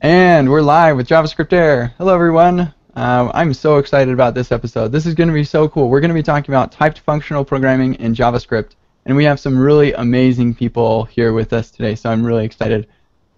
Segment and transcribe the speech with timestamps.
[0.00, 1.92] And we're live with JavaScript Air.
[1.98, 2.72] Hello, everyone.
[2.94, 4.92] Uh, I'm so excited about this episode.
[4.92, 5.88] This is going to be so cool.
[5.88, 8.76] We're going to be talking about typed functional programming in JavaScript,
[9.06, 12.86] and we have some really amazing people here with us today, so I'm really excited.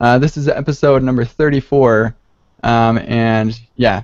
[0.00, 2.14] Uh, this is episode number 34,
[2.62, 4.02] um, and yeah,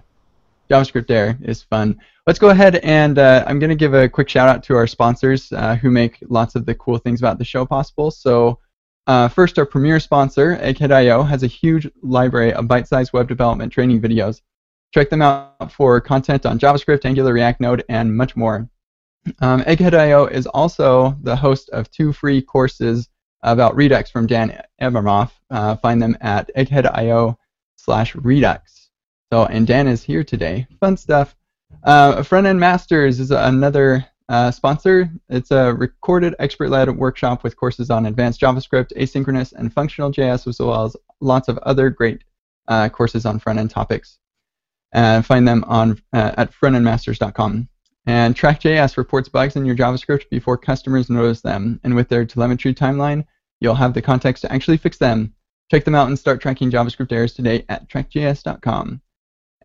[0.71, 2.01] JavaScript Air is fun.
[2.27, 4.87] Let's go ahead and uh, I'm going to give a quick shout out to our
[4.87, 8.11] sponsors uh, who make lots of the cool things about the show possible.
[8.11, 8.61] So,
[9.07, 13.73] uh, first, our premier sponsor, Egghead.io, has a huge library of bite sized web development
[13.73, 14.41] training videos.
[14.93, 18.69] Check them out for content on JavaScript, Angular, React, Node, and much more.
[19.41, 23.09] Um, Egghead.io is also the host of two free courses
[23.43, 25.31] about Redux from Dan Abramov.
[25.51, 27.39] Uh, find them at egghead.io
[27.77, 28.91] slash Redux.
[29.33, 30.67] So, and Dan is here today.
[30.81, 31.37] Fun stuff.
[31.85, 35.11] Uh, Front End Masters is another uh, sponsor.
[35.29, 40.59] It's a recorded, expert-led workshop with courses on advanced JavaScript, asynchronous, and functional JS, as
[40.59, 42.25] well as lots of other great
[42.69, 44.19] uh, courses on front-end topics.
[44.93, 47.69] And find them on uh, at frontendmasters.com.
[48.07, 52.73] And TrackJS reports bugs in your JavaScript before customers notice them, and with their telemetry
[52.73, 53.27] timeline,
[53.61, 55.35] you'll have the context to actually fix them.
[55.71, 59.01] Check them out and start tracking JavaScript errors today at trackjs.com.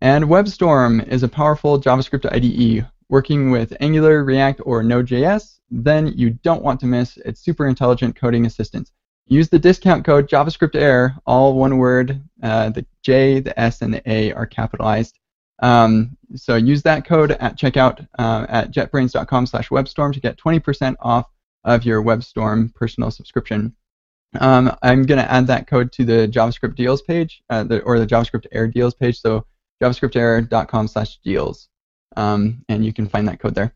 [0.00, 5.58] And WebStorm is a powerful JavaScript IDE working with Angular, React, or Node.js.
[5.70, 8.90] Then you don't want to miss its super intelligent coding assistance.
[9.26, 12.22] Use the discount code JavaScriptAir, all one word.
[12.42, 15.18] Uh, the J, the S, and the A are capitalized.
[15.60, 21.26] Um, so use that code at checkout uh, at jetbrains.com/webstorm to get 20% off
[21.64, 23.76] of your WebStorm personal subscription.
[24.40, 27.98] Um, I'm going to add that code to the JavaScript deals page, uh, the, or
[27.98, 29.20] the JavaScript Air deals page.
[29.20, 29.44] So
[29.82, 31.68] javascriptair.com slash deals.
[32.16, 33.72] Um, and you can find that code there.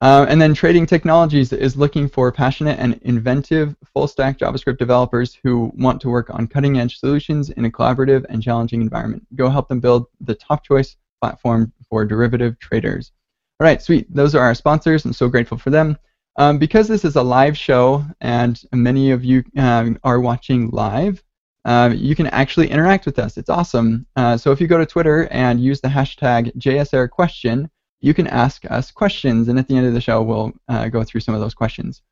[0.00, 5.72] Uh, and then Trading Technologies is looking for passionate and inventive full-stack JavaScript developers who
[5.76, 9.26] want to work on cutting-edge solutions in a collaborative and challenging environment.
[9.34, 13.10] Go help them build the top choice platform for derivative traders.
[13.58, 14.06] All right, sweet.
[14.14, 15.04] Those are our sponsors.
[15.04, 15.98] I'm so grateful for them.
[16.36, 21.24] Um, because this is a live show and many of you um, are watching live,
[21.64, 23.36] uh, you can actually interact with us.
[23.36, 24.06] It's awesome.
[24.16, 27.68] Uh, so if you go to Twitter and use the hashtag JSAirQuestion,
[28.00, 31.02] you can ask us questions, and at the end of the show, we'll uh, go
[31.02, 32.02] through some of those questions.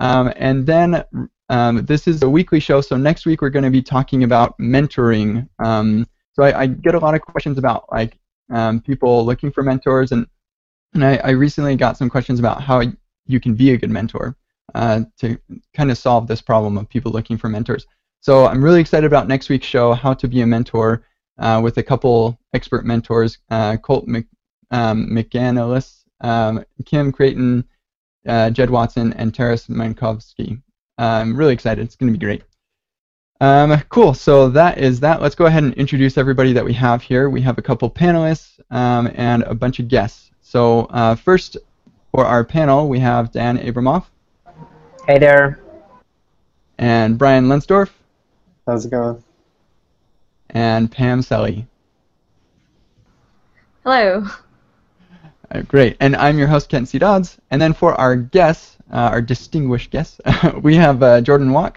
[0.00, 1.04] Um, and then
[1.48, 4.56] um, this is a weekly show, so next week we're going to be talking about
[4.58, 5.48] mentoring.
[5.58, 8.18] Um, so I, I, get a lot of questions about like
[8.50, 10.26] um, people looking for mentors, and
[10.94, 12.82] and I, I, recently got some questions about how
[13.26, 14.36] you can be a good mentor
[14.74, 15.38] uh, to
[15.74, 17.86] kind of solve this problem of people looking for mentors.
[18.24, 21.02] So I'm really excited about next week's show, How to Be a Mentor,
[21.38, 24.24] uh, with a couple expert mentors, uh, Colt Mc,
[24.70, 25.18] um,
[26.22, 27.64] um, Kim Crayton,
[28.26, 30.62] uh, Jed Watson, and Taras Mankovsky.
[30.96, 31.84] I'm really excited.
[31.84, 32.44] It's going to be great.
[33.42, 34.14] Um, cool.
[34.14, 35.20] So that is that.
[35.20, 37.28] Let's go ahead and introduce everybody that we have here.
[37.28, 40.30] We have a couple panelists um, and a bunch of guests.
[40.40, 41.58] So uh, first,
[42.10, 44.06] for our panel, we have Dan Abramov.
[45.06, 45.60] Hey there.
[46.78, 47.90] And Brian Lonsdorf.
[48.66, 49.22] How's it going?
[50.50, 51.66] And Pam Selle.
[53.84, 54.26] Hello.
[55.50, 55.96] Uh, great.
[56.00, 56.98] And I'm your host, Kent C.
[56.98, 57.38] Dodds.
[57.50, 60.20] And then for our guests, uh, our distinguished guests,
[60.62, 61.76] we have uh, Jordan Walke.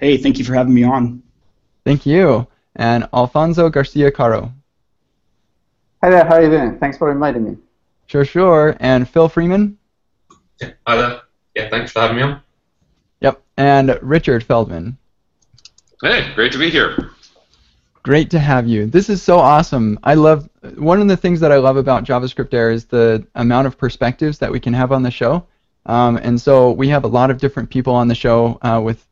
[0.00, 1.22] Hey, thank you for having me on.
[1.84, 2.46] Thank you.
[2.74, 4.52] And Alfonso Garcia Caro.
[6.02, 6.78] Hi there, how are you doing?
[6.80, 7.56] Thanks for inviting me.
[8.06, 8.76] Sure, sure.
[8.80, 9.78] And Phil Freeman.
[10.60, 11.20] Yeah, hi there.
[11.54, 12.42] Yeah, thanks for having me on.
[13.20, 13.40] Yep.
[13.56, 14.98] And Richard Feldman.
[16.02, 17.12] Hey, great to be here.
[18.02, 18.86] Great to have you.
[18.86, 20.00] This is so awesome.
[20.02, 23.68] I love one of the things that I love about JavaScript Air is the amount
[23.68, 25.46] of perspectives that we can have on the show.
[25.86, 29.06] Um, and so we have a lot of different people on the show uh, with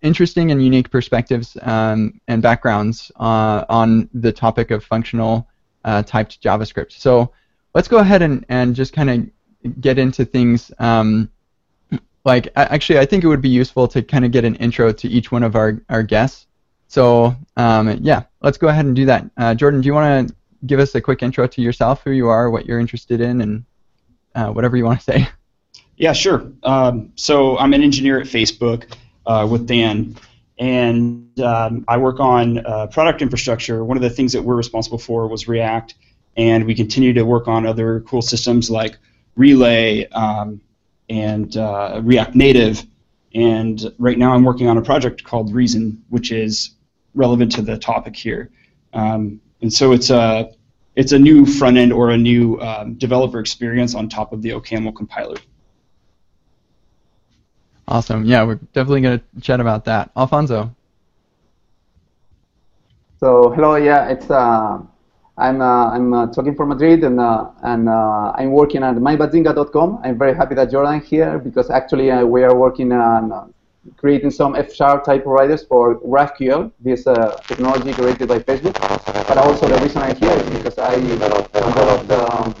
[0.00, 5.48] interesting and unique perspectives um, and backgrounds uh, on the topic of functional
[5.84, 6.92] uh, typed JavaScript.
[6.92, 7.32] So
[7.74, 10.70] let's go ahead and, and just kind of get into things.
[10.78, 11.32] Um,
[12.24, 15.08] like actually I think it would be useful to kind of get an intro to
[15.08, 16.46] each one of our, our guests.
[16.88, 19.30] So um, yeah, let's go ahead and do that.
[19.36, 20.34] Uh, Jordan, do you want to
[20.66, 23.64] give us a quick intro to yourself, who you are, what you're interested in, and
[24.34, 25.28] uh, whatever you want to say?
[25.96, 26.50] Yeah, sure.
[26.62, 28.92] Um, so I'm an engineer at Facebook
[29.26, 30.16] uh, with Dan,
[30.58, 33.84] and um, I work on uh, product infrastructure.
[33.84, 35.94] One of the things that we're responsible for was React,
[36.36, 38.98] and we continue to work on other cool systems like
[39.36, 40.08] Relay.
[40.08, 40.60] Um,
[41.12, 42.86] and uh, React Native.
[43.34, 46.70] And right now I'm working on a project called Reason, which is
[47.14, 48.50] relevant to the topic here.
[48.94, 50.50] Um, and so it's a
[50.96, 54.50] it's a new front end or a new um, developer experience on top of the
[54.50, 55.36] OCaml compiler.
[57.88, 58.24] Awesome.
[58.24, 60.10] Yeah, we're definitely going to chat about that.
[60.16, 60.74] Alfonso.
[63.20, 64.80] So hello, yeah, it's uh,
[65.38, 70.00] I'm uh, I'm uh, talking from Madrid and uh, and uh, I'm working at mybazinga.com.
[70.04, 73.46] I'm very happy that Jordan here because actually uh, we are working on uh,
[73.96, 78.74] creating some F-sharp type providers for GraphQL, this uh, technology created by Facebook.
[79.26, 82.54] But also the reason I'm here is because I developed the um,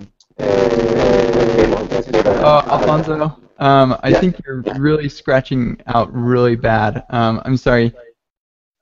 [2.44, 4.20] Oh, Alfonso, um, I Yeah.
[4.20, 7.04] think you're really scratching out really bad.
[7.10, 7.92] Um, I'm sorry.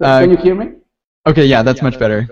[0.00, 0.72] Uh, can you hear me?
[1.26, 2.26] Okay, yeah, that's much better.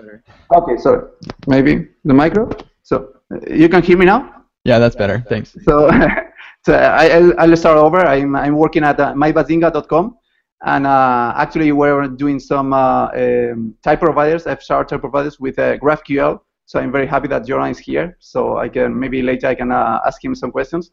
[0.51, 1.07] Okay, sorry.
[1.47, 2.49] Maybe the micro.
[2.81, 3.13] So
[3.47, 4.45] you can hear me now.
[4.63, 5.23] Yeah, that's better.
[5.29, 5.55] Thanks.
[5.63, 5.89] So,
[6.65, 7.99] so I, I'll, I'll start over.
[7.99, 10.17] I'm, I'm working at uh, mybazinga.com,
[10.65, 15.77] and uh, actually we're doing some uh, um, type providers, F-sharp type providers with uh,
[15.77, 16.39] GraphQL.
[16.65, 18.17] So I'm very happy that Joran is here.
[18.19, 20.91] So I can maybe later I can uh, ask him some questions.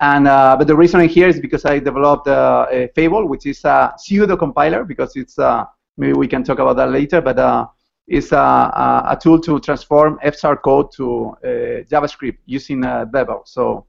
[0.00, 3.46] And uh, but the reason I'm here is because I developed uh, a Fable, which
[3.46, 5.64] is a pseudo compiler because it's uh,
[5.96, 7.68] maybe we can talk about that later, but.
[8.10, 11.48] Uh, is a, a, a tool to transform F-sharp code to uh,
[11.90, 13.42] JavaScript using uh, Babel.
[13.44, 13.86] So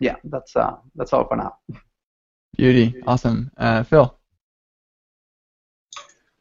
[0.00, 1.56] yeah, that's uh, that's all for now.
[2.56, 2.94] Beauty.
[3.06, 3.50] Awesome.
[3.56, 4.14] Uh, Phil.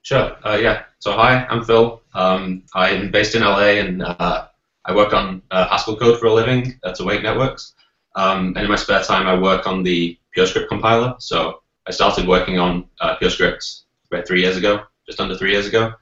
[0.01, 0.35] Sure.
[0.45, 0.83] Uh, yeah.
[0.99, 2.01] So hi, I'm Phil.
[2.13, 4.47] Um, I'm based in LA and uh,
[4.85, 7.73] I work on uh, Haskell code for a living at Awake Networks.
[8.15, 11.15] Um, and in my spare time, I work on the PureScript compiler.
[11.19, 15.67] So I started working on uh, PureScript about three years ago, just under three years
[15.67, 15.93] ago.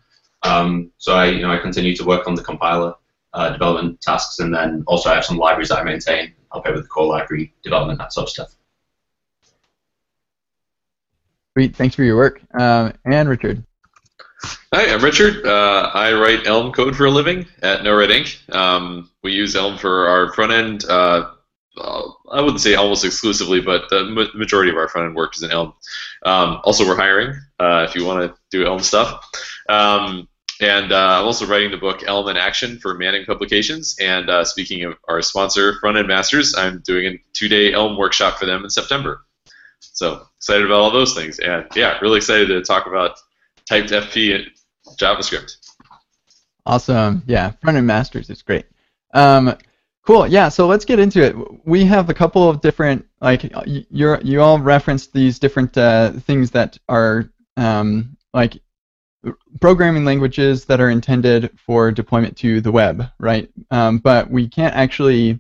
[0.46, 2.94] Um, so I, you know, I continue to work on the compiler
[3.34, 6.34] uh, development tasks, and then also I have some libraries that I maintain.
[6.52, 8.56] Help out with the core library development, that sort of stuff.
[11.54, 11.76] Sweet.
[11.76, 12.42] Thanks for your work.
[12.60, 13.64] Um, and Richard.
[14.74, 15.46] Hi, I'm Richard.
[15.46, 18.54] Uh, I write Elm code for a living at NoRedInk.
[18.54, 20.86] Um, we use Elm for our front end.
[20.86, 21.32] Uh,
[21.78, 25.44] uh, I wouldn't say almost exclusively, but the majority of our front end work is
[25.44, 25.74] in Elm.
[26.26, 29.30] Um, also, we're hiring uh, if you want to do Elm stuff.
[29.70, 30.28] Um,
[30.62, 33.98] and uh, I'm also writing the book Elm in Action for Manning Publications.
[34.00, 38.40] And uh, speaking of our sponsor, Front End Masters, I'm doing a two-day Elm workshop
[38.40, 39.26] for them in September.
[39.80, 43.18] So excited about all those things, and yeah, really excited to talk about
[43.68, 44.52] typed FP and
[44.98, 45.58] JavaScript.
[46.66, 47.24] Awesome.
[47.28, 48.66] Yeah, front end masters is great.
[49.14, 49.56] Um,
[50.06, 50.28] cool.
[50.28, 50.50] Yeah.
[50.50, 51.36] So let's get into it.
[51.66, 56.52] We have a couple of different like you're you all referenced these different uh, things
[56.52, 58.58] that are um, like
[59.60, 63.50] programming languages that are intended for deployment to the web, right?
[63.72, 65.40] Um, but we can't actually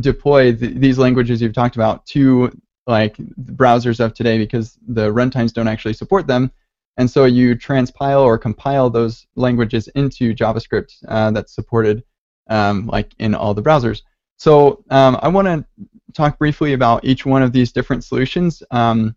[0.00, 2.50] deploy th- these languages you've talked about to
[2.86, 6.50] like browsers of today because the runtimes don't actually support them.
[6.96, 12.04] And so you transpile or compile those languages into JavaScript uh, that's supported
[12.48, 14.02] um, like in all the browsers.
[14.36, 15.64] So um, I want to
[16.12, 19.16] talk briefly about each one of these different solutions um,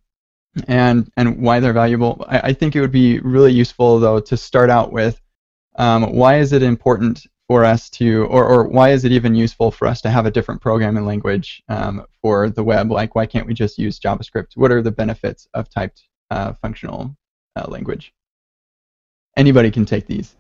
[0.68, 2.26] and and why they're valuable.
[2.28, 5.20] I, I, think it would be really useful though to start out with
[5.78, 9.72] um, why is it important for us to, or, or why is it even useful
[9.72, 12.92] for us to have a different programming language um, for the web?
[12.92, 14.56] Like why can't we just use JavaScript?
[14.56, 17.16] What are the benefits of typed uh, functional
[17.56, 18.14] uh, language?
[19.38, 20.36] Anybody can take these.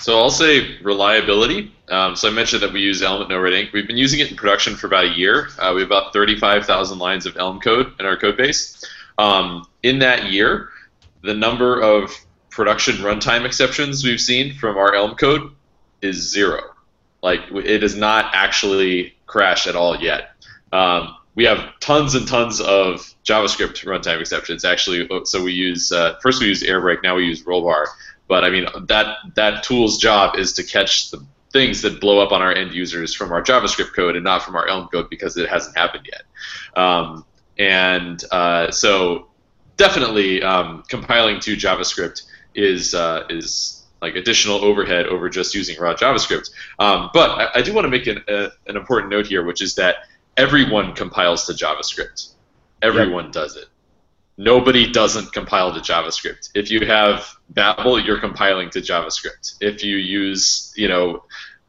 [0.00, 1.72] So I'll say reliability.
[1.88, 3.72] Um, so I mentioned that we use Elm at NoRedInk.
[3.72, 5.48] We've been using it in production for about a year.
[5.58, 8.84] Uh, we have about 35,000 lines of Elm code in our code base.
[9.18, 10.70] Um, in that year,
[11.22, 12.14] the number of
[12.50, 15.52] production runtime exceptions we've seen from our Elm code
[16.00, 16.62] is zero.
[17.22, 20.30] Like it has not actually crashed at all yet.
[20.72, 24.64] Um, we have tons and tons of JavaScript runtime exceptions.
[24.64, 27.86] Actually, so we use uh, first we use Airbrake, now we use Rollbar.
[28.28, 32.30] But I mean that that tool's job is to catch the things that blow up
[32.30, 35.36] on our end users from our JavaScript code and not from our Elm code because
[35.36, 36.82] it hasn't happened yet.
[36.82, 37.24] Um,
[37.58, 39.28] and uh, so
[39.76, 42.22] definitely um, compiling to JavaScript
[42.54, 46.50] is uh, is like additional overhead over just using raw JavaScript.
[46.78, 49.60] Um, but I, I, do want to make an, a, an important note here, which
[49.60, 49.96] is that
[50.36, 52.32] everyone compiles to JavaScript.
[52.80, 53.32] Everyone yep.
[53.32, 53.66] does it.
[54.40, 56.50] Nobody doesn't compile to JavaScript.
[56.54, 59.56] If you have Babel, you're compiling to JavaScript.
[59.60, 61.24] If you use, you know,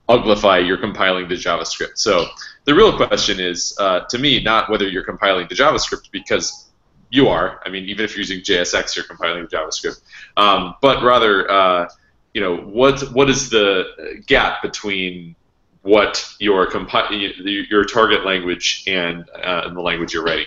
[0.08, 1.98] Uglify, you're compiling to JavaScript.
[1.98, 2.28] So
[2.66, 6.70] the real question is, uh, to me, not whether you're compiling to JavaScript because
[7.10, 7.60] you are.
[7.66, 10.02] I mean, even if you're using JSX, you're compiling to JavaScript.
[10.38, 11.90] Um, but rather, uh,
[12.36, 15.36] you know, what what is the gap between
[15.82, 17.34] what your compi-
[17.68, 20.46] your target language and, uh, and the language you're writing?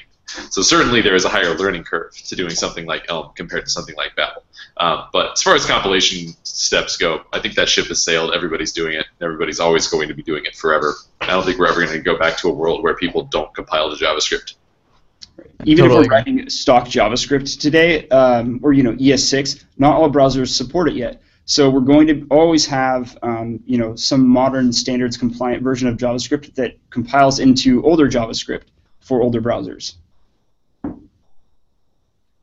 [0.50, 3.70] So certainly there is a higher learning curve to doing something like Elm compared to
[3.70, 4.44] something like Babel.
[4.78, 8.32] Um, but as far as compilation steps go, I think that ship has sailed.
[8.34, 9.06] Everybody's doing it.
[9.20, 10.94] Everybody's always going to be doing it forever.
[11.20, 13.52] I don't think we're ever going to go back to a world where people don't
[13.54, 14.54] compile to JavaScript.
[15.64, 16.04] Even totally.
[16.04, 20.88] if we're writing stock JavaScript today, um, or you know ES6, not all browsers support
[20.88, 21.22] it yet.
[21.44, 25.96] So we're going to always have, um, you know, some modern standards compliant version of
[25.96, 28.64] JavaScript that compiles into older JavaScript
[29.00, 29.96] for older browsers.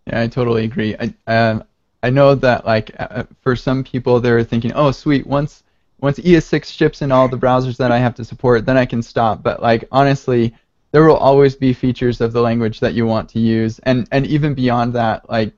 [0.09, 0.95] Yeah, I totally agree.
[0.99, 1.63] I um,
[2.03, 5.63] I know that like uh, for some people they're thinking, oh sweet, once
[5.99, 9.01] once ES6 ships in all the browsers that I have to support, then I can
[9.01, 9.43] stop.
[9.43, 10.53] But like honestly,
[10.91, 14.25] there will always be features of the language that you want to use, and and
[14.27, 15.53] even beyond that, like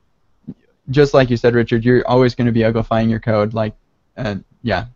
[0.90, 3.54] just like you said, Richard, you're always going to be uglifying your code.
[3.54, 3.74] Like,
[4.16, 4.86] uh, yeah,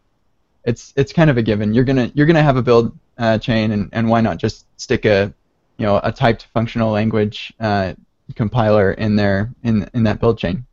[0.64, 1.75] it's it's kind of a given.
[1.75, 5.04] You're gonna you're gonna have a build uh, chain, and, and why not just stick
[5.06, 5.32] a
[5.78, 7.94] you know a typed functional language uh,
[8.35, 10.66] compiler in there in in that build chain?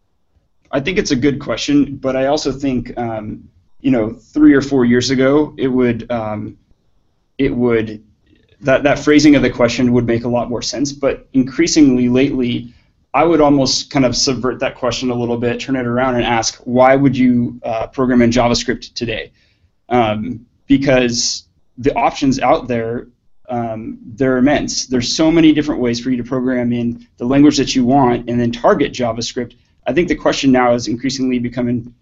[0.72, 3.48] I think it's a good question, but I also think um,
[3.82, 6.58] you know three or four years ago it would um,
[7.38, 8.04] it would
[8.62, 10.92] that that phrasing of the question would make a lot more sense.
[10.92, 12.74] But increasingly lately,
[13.14, 16.24] I would almost kind of subvert that question a little bit, turn it around, and
[16.24, 19.32] ask why would you uh, program in JavaScript today?
[19.90, 23.08] Um, because the options out there
[23.54, 24.88] um, they're immense.
[24.88, 28.28] There's so many different ways for you to program in the language that you want
[28.28, 29.56] and then target JavaScript.
[29.86, 31.94] I think the question now is increasingly becoming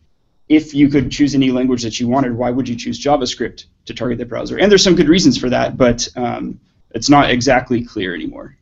[0.47, 3.93] if you could choose any language that you wanted, why would you choose JavaScript to
[3.93, 4.59] target the browser?
[4.59, 6.57] And there's some good reasons for that, but um,
[6.91, 8.55] it's not exactly clear anymore.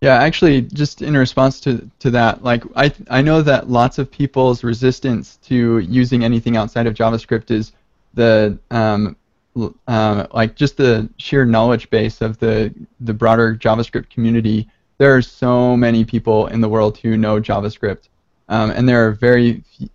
[0.00, 4.10] Yeah, actually, just in response to, to that, like I I know that lots of
[4.10, 7.72] people's resistance to using anything outside of JavaScript is
[8.14, 9.16] the um,
[9.56, 15.22] um, like just the sheer knowledge base of the the broader JavaScript community, there are
[15.22, 18.08] so many people in the world who know JavaScript,
[18.48, 19.88] um, and there are very few,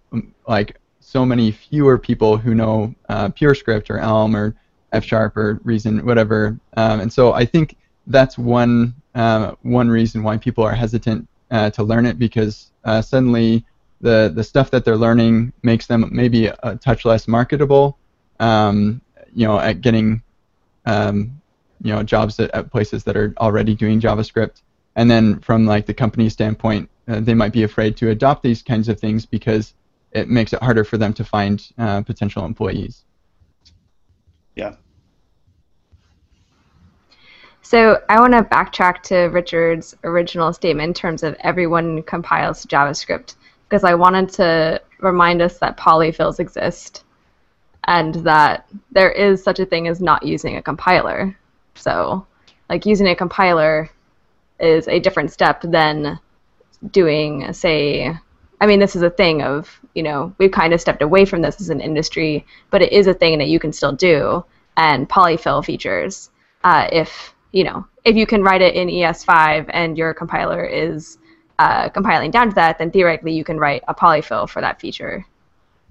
[0.48, 4.56] like so many fewer people who know uh, PureScript or Elm or
[4.92, 6.60] F Sharp or Reason, whatever.
[6.76, 11.70] Um, and so I think that's one uh, one reason why people are hesitant uh,
[11.72, 13.66] to learn it because uh, suddenly
[14.02, 17.98] the the stuff that they're learning makes them maybe a touch less marketable.
[18.40, 19.02] Um,
[19.36, 20.24] you know, at getting,
[20.86, 21.40] um,
[21.82, 24.62] you know, jobs at, at, places that are already doing JavaScript.
[24.96, 28.64] And then from like the company standpoint, uh, they might be afraid to adopt these
[28.64, 29.74] kinds of things because
[30.12, 33.04] it makes it harder for them to find uh, potential employees.
[34.56, 34.76] Yeah.
[37.62, 43.36] So I want to backtrack to Richard's original statement in terms of everyone compiles JavaScript
[43.68, 47.05] because I wanted to remind us that polyfills exist
[47.86, 51.38] and that there is such a thing as not using a compiler.
[51.76, 52.26] So,
[52.70, 53.90] like using a compiler
[54.60, 56.20] is a different step than
[56.92, 58.16] doing, say,
[58.62, 61.42] I mean, this is a thing of, you know, we've kind of stepped away from
[61.42, 64.44] this as an industry, but it is a thing that you can still do.
[64.78, 66.32] And polyfill features,
[66.64, 71.18] uh, if, you know, if you can write it in ES5 and your compiler is
[71.60, 75.26] uh, compiling down to that, then theoretically you can write a polyfill for that feature.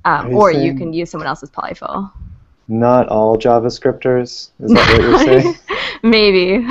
[0.05, 2.13] Um, or you can use someone else's polyfill.
[2.69, 4.51] Not all JavaScripters.
[4.59, 5.55] Is that what you're saying?
[6.03, 6.67] Maybe.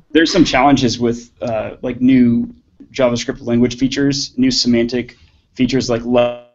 [0.12, 2.54] There's some challenges with uh, like new
[2.92, 5.16] JavaScript language features, new semantic
[5.54, 6.46] features like let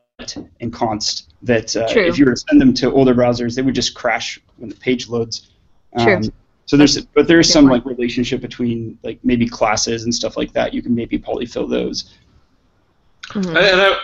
[0.59, 3.73] and const that uh, if you were to send them to older browsers, they would
[3.73, 5.49] just crash when the page loads.
[5.97, 6.31] Um, True.
[6.67, 10.73] So there's, but there's some like relationship between like maybe classes and stuff like that.
[10.73, 12.13] You can maybe polyfill those.
[13.29, 13.49] Mm-hmm.
[13.49, 13.97] And I,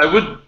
[0.00, 0.38] I would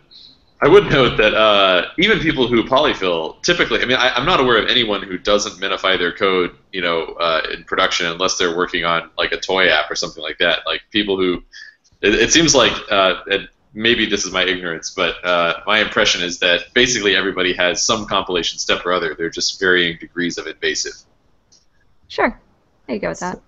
[0.63, 4.39] I would note that uh, even people who polyfill typically, I mean, I, am not
[4.39, 8.57] aware of anyone who doesn't minify their code, you know, uh, in production unless they're
[8.57, 10.61] working on like a toy app or something like that.
[10.65, 11.43] Like people who,
[12.01, 13.23] it, it seems like, uh,
[13.75, 18.07] maybe this is my ignorance, but uh, my impression is that basically everybody has some
[18.07, 19.17] compilation step or other.
[19.17, 20.95] They're just varying degrees of invasive.
[22.07, 22.39] Sure,
[22.87, 23.41] there you go with that.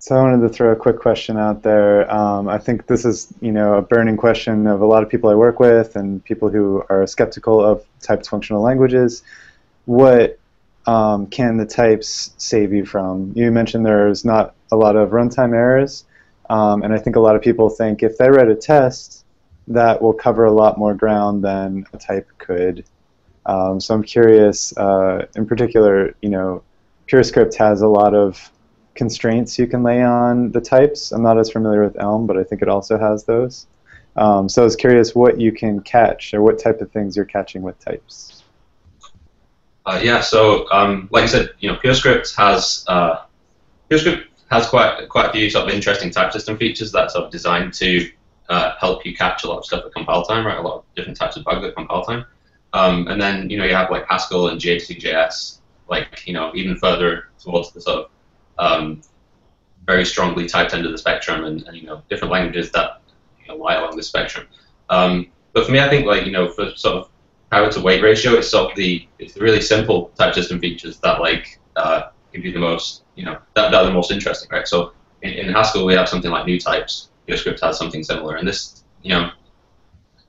[0.00, 2.08] So I wanted to throw a quick question out there.
[2.12, 5.28] Um, I think this is, you know, a burning question of a lot of people
[5.28, 9.24] I work with and people who are skeptical of typed functional languages.
[9.86, 10.38] What
[10.86, 13.32] um, can the types save you from?
[13.34, 16.04] You mentioned there's not a lot of runtime errors,
[16.48, 19.24] um, and I think a lot of people think if they write a test,
[19.66, 22.84] that will cover a lot more ground than a type could.
[23.46, 26.62] Um, so I'm curious, uh, in particular, you know,
[27.08, 28.50] PureScript has a lot of
[28.98, 31.12] constraints you can lay on the types.
[31.12, 33.66] I'm not as familiar with Elm, but I think it also has those.
[34.16, 37.24] Um, so I was curious what you can catch or what type of things you're
[37.24, 38.42] catching with types.
[39.86, 43.22] Uh, yeah, so um, like I said, you know, PureScript has uh,
[43.88, 47.30] PureScript has quite quite a few sort of interesting type system features that sort of
[47.30, 48.10] designed to
[48.48, 50.58] uh, help you catch a lot of stuff at compile time, right?
[50.58, 52.24] A lot of different types of bugs at compile time.
[52.72, 56.76] Um, and then you know you have like Haskell and GHCJS, like you know even
[56.76, 58.10] further towards the sort of
[58.58, 59.02] um,
[59.86, 63.00] very strongly typed end of the spectrum, and, and, you know different languages that
[63.40, 64.46] you know, lie along the spectrum.
[64.90, 67.10] Um, but for me, I think like you know, for sort of
[67.50, 70.98] power to weight ratio, it's sort of the it's the really simple type system features
[70.98, 74.48] that like uh, give you the most you know that, that are the most interesting,
[74.50, 74.68] right?
[74.68, 77.08] So in, in Haskell we have something like new types.
[77.26, 79.30] PureScript has something similar, and this you know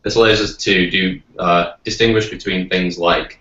[0.04, 3.40] this allows us to do uh, distinguish between things like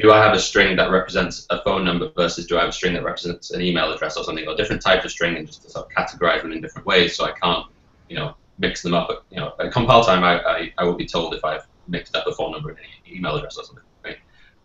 [0.00, 2.72] do I have a string that represents a phone number versus do I have a
[2.72, 5.62] string that represents an email address or something, or different types of string, and just
[5.62, 7.66] to sort of categorize them in different ways, so I can't,
[8.08, 9.24] you know, mix them up.
[9.30, 12.26] You know, at compile time, I, I, I will be told if I've mixed up
[12.26, 12.84] a phone number and an
[13.16, 13.84] email address or something.
[14.04, 14.18] Right?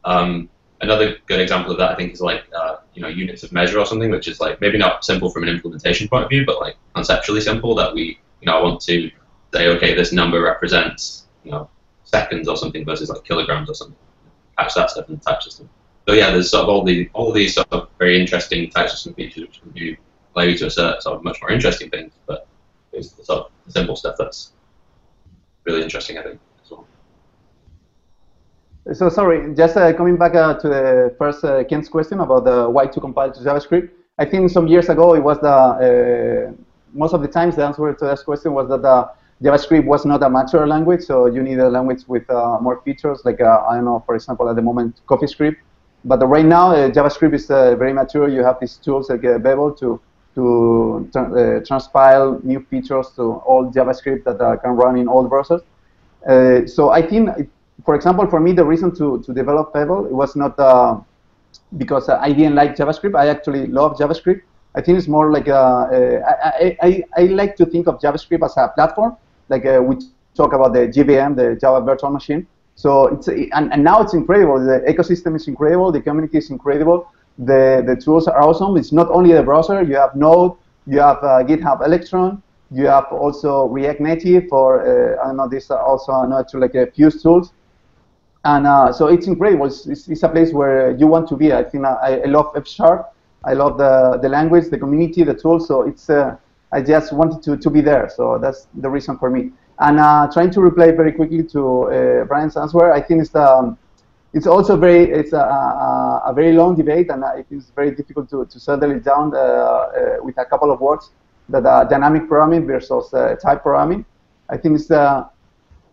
[0.03, 0.49] Um,
[0.81, 3.79] another good example of that, I think, is like uh, you know units of measure
[3.79, 6.59] or something, which is like maybe not simple from an implementation point of view, but
[6.59, 7.75] like conceptually simple.
[7.75, 9.11] That we, you know, I want to
[9.53, 11.69] say, okay, this number represents you know
[12.03, 13.97] seconds or something versus like kilograms or something.
[14.57, 15.69] Catch that stuff in the type system.
[16.07, 19.13] So yeah, there's sort of all the all these sort of very interesting type system
[19.13, 19.95] features which can do
[20.35, 22.47] allow you to assert sort of much more interesting things, but
[22.91, 24.51] it's the sort of simple stuff that's
[25.63, 26.39] really interesting, I think.
[26.69, 26.85] Well.
[28.93, 32.69] So sorry, just uh, coming back uh, to the first uh, Ken's question about the
[32.69, 33.89] why to compile to JavaScript.
[34.17, 36.51] I think some years ago it was the uh,
[36.93, 39.09] most of the times the answer to that question was that the
[39.43, 43.21] JavaScript was not a mature language, so you need a language with uh, more features,
[43.25, 45.57] like uh, I don't know, for example, at the moment CoffeeScript.
[46.05, 48.29] But right now JavaScript is very mature.
[48.29, 49.99] You have these tools like Babel to
[50.35, 55.63] to tra transpile new features to all JavaScript that can run in all browsers.
[56.69, 57.49] so I think
[57.83, 60.99] for example, for me, the reason to, to develop Fable it was not uh,
[61.77, 63.17] because uh, I didn't like JavaScript.
[63.17, 64.41] I actually love JavaScript.
[64.75, 68.43] I think it's more like a, uh, I, I, I like to think of JavaScript
[68.43, 69.15] as a platform.
[69.49, 69.97] Like uh, we
[70.35, 72.47] talk about the JVM, the Java Virtual Machine.
[72.75, 74.59] So it's and, and now it's incredible.
[74.59, 75.91] The ecosystem is incredible.
[75.91, 77.09] The community is incredible.
[77.37, 78.75] The the tools are awesome.
[78.77, 79.81] It's not only the browser.
[79.81, 80.53] You have Node.
[80.85, 82.41] You have uh, GitHub Electron.
[82.71, 85.47] You have also React Native, or uh, I don't know.
[85.47, 87.53] This also another tool like a Fuse tools.
[88.43, 89.65] And uh, so it's incredible.
[89.65, 91.51] It's, it's, it's, a place where you want to be.
[91.51, 93.11] I think I, I love F Sharp.
[93.43, 95.67] I love the, the language, the community, the tools.
[95.67, 96.35] So it's uh,
[96.75, 98.09] I just wanted to, to be there.
[98.09, 99.51] So that's the reason for me.
[99.79, 103.45] And uh, trying to reply very quickly to uh, Brian's answer, I think it's the
[103.57, 103.77] um,
[104.33, 108.29] it's also very it's a, a, a, very long debate, and it is very difficult
[108.31, 111.11] to, to settle it down uh, uh, with a couple of words.
[111.47, 113.11] That dynamic programming versus
[113.41, 114.03] type programming.
[114.49, 115.29] I think it's the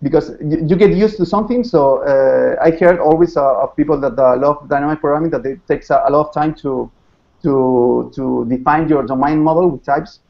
[0.03, 1.63] because you, you, get used to something.
[1.63, 5.61] So uh, I heard always uh, of people that uh, love dynamic programming that it
[5.69, 6.91] takes a, a, lot of time to
[7.43, 10.21] to to define your domain model with types.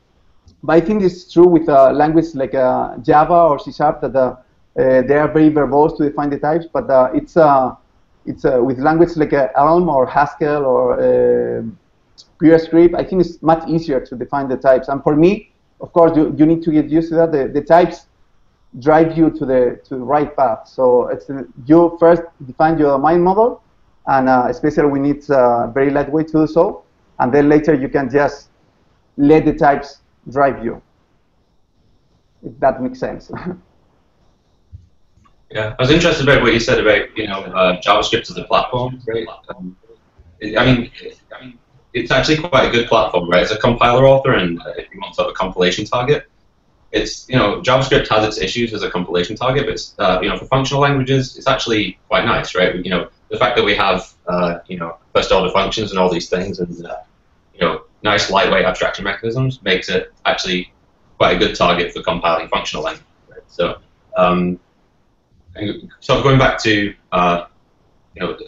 [0.62, 4.14] But I think it's true with a language like uh, Java or C Sharp that
[4.16, 4.36] uh,
[4.74, 6.66] they are very verbose to define the types.
[6.72, 7.36] But uh, it's
[8.24, 11.64] it's with language like Elm or Haskell or
[12.42, 14.88] PureScript, I think it's much easier to define the types.
[14.88, 17.32] And for me, of course, you, you need to get used to that.
[17.32, 18.06] The, the types
[18.78, 20.66] drive you to the to the right path.
[20.66, 21.30] So it's
[21.66, 23.62] you first define your mind model,
[24.06, 26.84] and uh, especially we need uh, very lightweight to do so,
[27.18, 28.48] and then later you can just
[29.16, 30.82] let the types drive you.
[32.44, 33.30] If that makes sense.
[35.50, 38.44] yeah, I was interested about what you said about you know uh, JavaScript as a
[38.44, 39.26] platform, right?
[39.48, 39.76] Um,
[40.42, 40.90] I mean.
[41.34, 41.58] I mean,
[41.94, 43.42] it's actually quite a good platform, right?
[43.42, 46.26] It's a compiler author, and uh, if you want to have a compilation target,
[46.90, 50.28] it's you know JavaScript has its issues as a compilation target, but it's, uh, you
[50.28, 52.74] know for functional languages it's actually quite nice, right?
[52.74, 56.10] You know the fact that we have uh, you know first order functions and all
[56.10, 56.96] these things and uh,
[57.54, 60.72] you know nice lightweight abstraction mechanisms makes it actually
[61.18, 63.06] quite a good target for compiling functional language.
[63.48, 63.78] So
[64.16, 64.58] um,
[66.00, 67.46] so going back to uh,
[68.14, 68.38] you know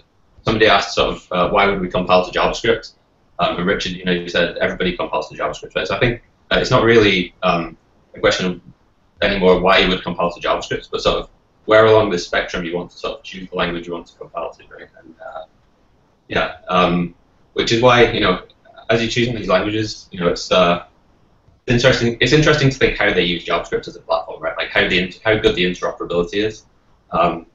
[0.45, 2.93] somebody asked sort of uh, why would we compile to JavaScript?
[3.39, 5.87] Um, and Richard, you know, you said everybody compiles to JavaScript, right?
[5.87, 7.77] So I think uh, it's not really um,
[8.15, 8.61] a question of
[9.23, 11.31] anymore why you would compile to JavaScript, but sort of
[11.65, 14.17] where along the spectrum you want to sort of choose the language you want to
[14.17, 14.89] compile to, right?
[15.03, 15.45] And uh,
[16.29, 17.15] yeah, um,
[17.55, 18.43] which is why you know
[18.91, 20.85] as you're choosing these languages, you know it's uh,
[21.67, 22.17] interesting.
[22.21, 24.57] It's interesting to think how they use JavaScript as a platform, right?
[24.57, 26.65] Like how the how good the interoperability is,
[27.11, 27.47] um,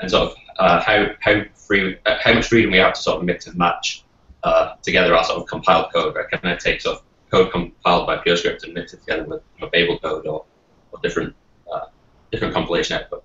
[0.00, 3.18] and sort of uh, how how free uh, how much freedom we have to sort
[3.18, 4.04] of mix and match
[4.44, 6.14] uh, together our sort of compiled code.
[6.14, 6.28] Right?
[6.28, 9.64] Can I take sort of code compiled by PureScript and mix it together with you
[9.64, 10.44] know, Babel code or,
[10.92, 11.34] or different
[11.72, 11.86] uh,
[12.30, 13.24] different compilation output.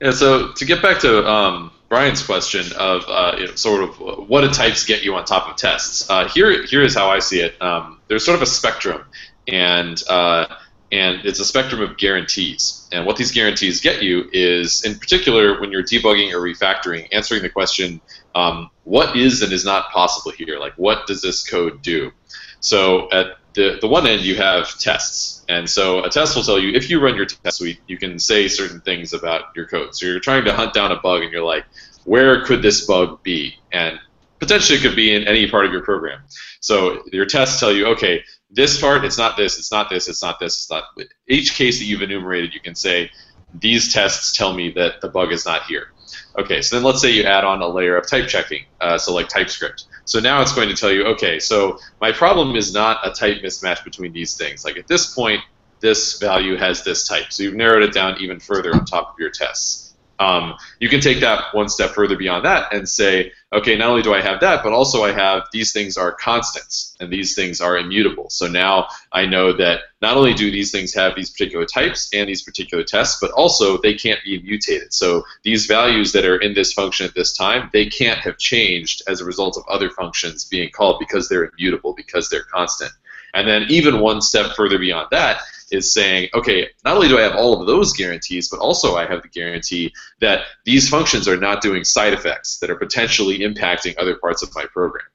[0.00, 0.12] Yeah.
[0.12, 4.40] So to get back to um, Brian's question of uh, you know, sort of what
[4.40, 6.08] do types get you on top of tests?
[6.10, 7.60] Uh, here, here is how I see it.
[7.62, 9.04] Um, there's sort of a spectrum,
[9.46, 10.46] and uh,
[10.90, 12.88] and it's a spectrum of guarantees.
[12.92, 17.42] And what these guarantees get you is, in particular, when you're debugging or refactoring, answering
[17.42, 18.00] the question,
[18.34, 20.58] um, what is and is not possible here?
[20.58, 22.12] Like, what does this code do?
[22.60, 25.44] So at the, the one end you have tests.
[25.48, 28.18] And so a test will tell you if you run your test suite, you can
[28.18, 29.96] say certain things about your code.
[29.96, 31.64] So you're trying to hunt down a bug and you're like,
[32.04, 33.56] where could this bug be?
[33.72, 33.98] And
[34.38, 36.20] potentially it could be in any part of your program.
[36.60, 40.22] So your tests tell you, okay, this part, it's not this, it's not this, it's
[40.22, 40.84] not this, it's not.
[41.26, 43.10] Each case that you've enumerated, you can say,
[43.54, 45.92] these tests tell me that the bug is not here.
[46.38, 49.14] Okay, so then let's say you add on a layer of type checking, uh, so
[49.14, 49.86] like TypeScript.
[50.06, 53.42] So now it's going to tell you, okay, so my problem is not a type
[53.42, 54.64] mismatch between these things.
[54.64, 55.40] Like at this point,
[55.80, 57.32] this value has this type.
[57.32, 59.85] So you've narrowed it down even further on top of your tests.
[60.18, 64.02] Um, you can take that one step further beyond that and say, okay, not only
[64.02, 67.60] do I have that, but also I have these things are constants and these things
[67.60, 68.30] are immutable.
[68.30, 72.28] So now I know that not only do these things have these particular types and
[72.28, 74.92] these particular tests, but also they can't be mutated.
[74.92, 79.02] So these values that are in this function at this time, they can't have changed
[79.08, 82.92] as a result of other functions being called because they're immutable, because they're constant.
[83.34, 87.22] And then even one step further beyond that is saying, okay, not only do I
[87.22, 91.36] have all of those guarantees, but also I have the guarantee that these functions are
[91.36, 95.06] not doing side effects that are potentially impacting other parts of my program.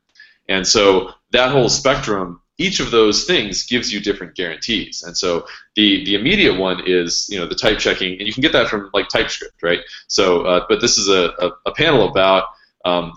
[0.49, 5.03] And so that whole spectrum, each of those things gives you different guarantees.
[5.03, 8.41] And so the, the immediate one is, you know, the type checking, and you can
[8.41, 9.79] get that from like TypeScript, right?
[10.07, 12.45] So, uh, but this is a, a, a panel about
[12.83, 13.13] um,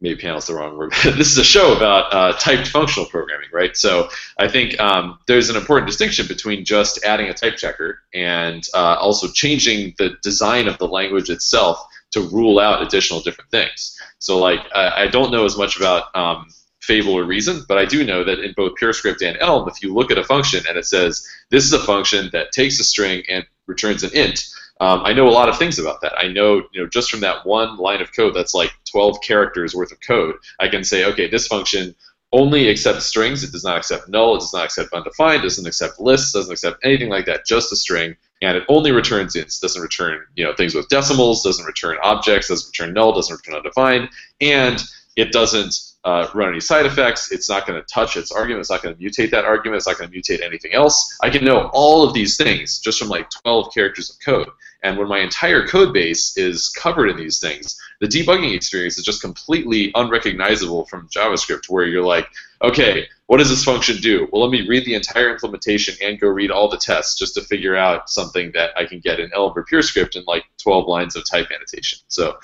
[0.00, 0.92] maybe panel's the wrong word.
[1.04, 3.76] this is a show about uh, typed functional programming, right?
[3.76, 4.08] So
[4.38, 8.96] I think um, there's an important distinction between just adding a type checker and uh,
[9.00, 13.98] also changing the design of the language itself to rule out additional different things.
[14.18, 16.46] So like I, I don't know as much about um,
[16.80, 19.92] Fable or Reason, but I do know that in both PureScript and Elm, if you
[19.92, 23.24] look at a function and it says this is a function that takes a string
[23.28, 24.48] and returns an int,
[24.80, 26.16] um, I know a lot of things about that.
[26.16, 29.74] I know, you know, just from that one line of code that's like 12 characters
[29.74, 31.94] worth of code, I can say, okay, this function
[32.32, 33.42] only accepts strings.
[33.42, 34.36] It does not accept null.
[34.36, 35.42] It does not accept undefined.
[35.42, 36.32] Doesn't accept lists.
[36.32, 37.46] Doesn't accept anything like that.
[37.46, 39.60] Just a string, and it only returns ints.
[39.60, 41.42] Doesn't return, you know, things with decimals.
[41.42, 42.48] Doesn't return objects.
[42.48, 43.12] Doesn't return null.
[43.14, 44.10] Doesn't return undefined,
[44.40, 44.82] and
[45.16, 45.74] it doesn't
[46.08, 47.30] uh, run any side effects.
[47.30, 48.60] It's not going to touch its argument.
[48.60, 49.76] It's not going to mutate that argument.
[49.76, 51.16] It's not going to mutate anything else.
[51.20, 54.48] I can know all of these things just from like 12 characters of code.
[54.82, 59.04] And when my entire code base is covered in these things, the debugging experience is
[59.04, 62.26] just completely unrecognizable from JavaScript, where you're like,
[62.62, 64.28] okay, what does this function do?
[64.32, 67.42] Well, let me read the entire implementation and go read all the tests just to
[67.42, 71.16] figure out something that I can get in Elm or PureScript in like 12 lines
[71.16, 71.98] of type annotation.
[72.08, 72.38] So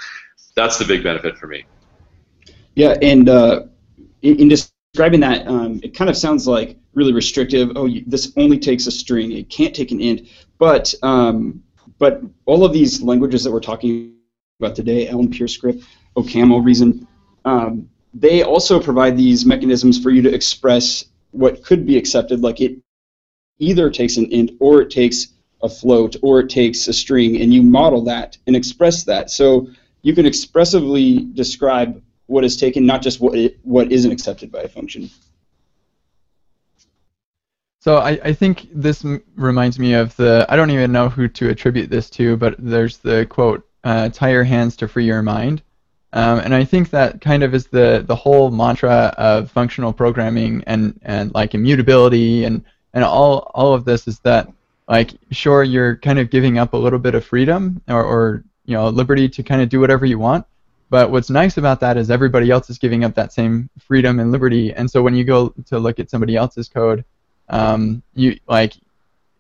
[0.55, 1.65] that's the big benefit for me.
[2.75, 3.63] Yeah, and uh,
[4.23, 7.73] in, in, describing that, um, it kind of sounds like really restrictive.
[7.77, 10.29] Oh, you, this only takes a string; it can't take an int.
[10.59, 11.63] But um,
[11.99, 14.15] but all of these languages that we're talking
[14.61, 15.85] about today, Elm, PureScript,
[16.17, 17.07] OCaml, Reason,
[17.45, 22.61] um, they also provide these mechanisms for you to express what could be accepted, like
[22.61, 22.79] it
[23.59, 25.29] either takes an int or it takes
[25.63, 29.31] a float or it takes a string, and you model that and express that.
[29.31, 29.69] So
[30.03, 34.63] you can expressively describe what is taken, not just what it, what isn't accepted by
[34.63, 35.11] a function.
[37.81, 41.29] So I, I think this m- reminds me of the I don't even know who
[41.29, 45.21] to attribute this to, but there's the quote uh, "tie your hands to free your
[45.21, 45.61] mind,"
[46.15, 50.65] um, and I think that kind of is the the whole mantra of functional programming
[50.67, 54.51] and and like immutability and and all all of this is that
[54.89, 58.75] like sure you're kind of giving up a little bit of freedom or, or you
[58.75, 60.47] know liberty to kind of do whatever you want,
[60.91, 64.31] but what's nice about that is everybody else is giving up that same freedom and
[64.31, 64.73] liberty.
[64.73, 67.05] And so when you go to look at somebody else's code,
[67.49, 68.75] um, you like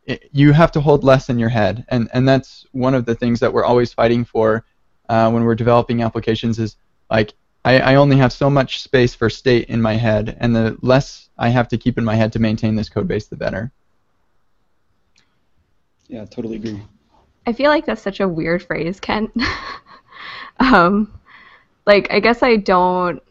[0.07, 3.15] it, you have to hold less in your head, and and that's one of the
[3.15, 4.65] things that we're always fighting for
[5.09, 6.59] uh, when we're developing applications.
[6.59, 6.77] Is
[7.11, 7.33] like
[7.65, 11.31] I, I only have so much space for state in my head, and the less
[11.39, 13.73] I have to keep in my head to maintain this code base, the better.
[16.09, 16.83] Yeah, totally agree.
[17.47, 19.31] I feel like that's such a weird phrase, Kent.
[20.61, 21.13] um,
[21.87, 23.23] like I guess I don't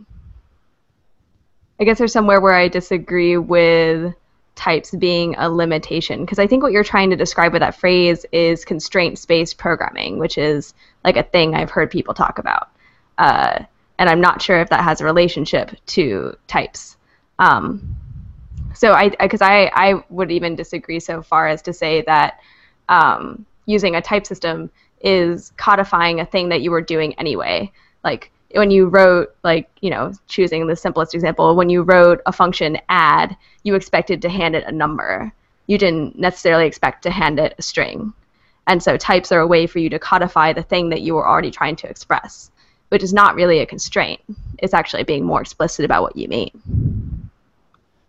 [1.80, 4.14] I guess there's somewhere where I disagree with
[4.56, 8.26] types being a limitation because I think what you're trying to describe with that phrase
[8.32, 12.70] is constraint based programming, which is like a thing I've heard people talk about.
[13.18, 13.64] Uh,
[13.98, 16.98] and I'm not sure if that has a relationship to types.
[17.40, 17.96] Um,
[18.74, 22.40] so I, because I, I, I, would even disagree so far as to say that
[22.90, 24.70] um, using a type system
[25.02, 27.72] is codifying a thing that you were doing anyway.
[28.04, 32.32] Like when you wrote like you know choosing the simplest example when you wrote a
[32.32, 35.32] function add you expected to hand it a number.
[35.68, 38.14] You didn't necessarily expect to hand it a string.
[38.68, 41.28] And so types are a way for you to codify the thing that you were
[41.28, 42.52] already trying to express
[42.94, 44.22] which is not really a constraint.
[44.60, 46.52] It's actually being more explicit about what you mean.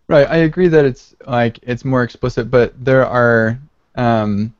[0.07, 3.57] Right, I agree that it's like it's more explicit, but there are
[3.95, 4.53] um,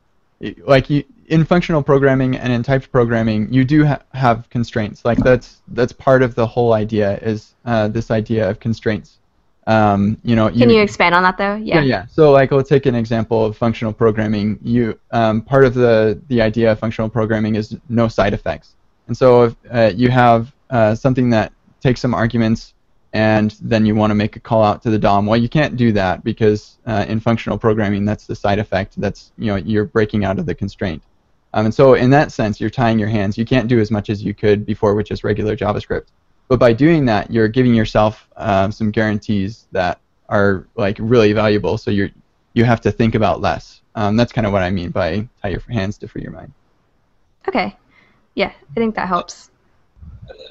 [0.64, 5.04] like you, in functional programming and in typed programming, you do ha- have constraints.
[5.04, 9.18] Like that's that's part of the whole idea is uh, this idea of constraints.
[9.66, 11.56] Um, you know, Can you expand on that though?
[11.56, 12.06] yeah, yeah.
[12.06, 14.58] So like, let's take an example of functional programming.
[14.62, 18.74] You um, part of the the idea of functional programming is no side effects,
[19.08, 22.74] and so if uh, you have uh, something that takes some arguments
[23.12, 25.24] and then you want to make a call out to the DOM.
[25.26, 29.00] Well, you can't do that because uh, in functional programming, that's the side effect.
[29.00, 31.02] That's you know you're breaking out of the constraint.
[31.52, 33.38] Um, and so in that sense, you're tying your hands.
[33.38, 36.06] You can't do as much as you could before with just regular JavaScript.
[36.48, 41.78] But by doing that, you're giving yourself um, some guarantees that are like really valuable.
[41.78, 42.10] So you're
[42.54, 43.82] you have to think about less.
[43.94, 46.52] Um, that's kind of what I mean by tie your hands to free your mind.
[47.48, 47.76] Okay.
[48.34, 49.50] Yeah, I think that helps.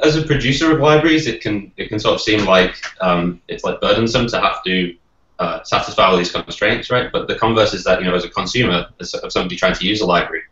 [0.03, 3.63] As a producer of libraries, it can it can sort of seem like um, it's
[3.63, 4.95] like burdensome to have to
[5.39, 7.11] uh, satisfy all these constraints, right?
[7.11, 9.85] But the converse is that you know, as a consumer, as of somebody trying to
[9.85, 10.43] use a library,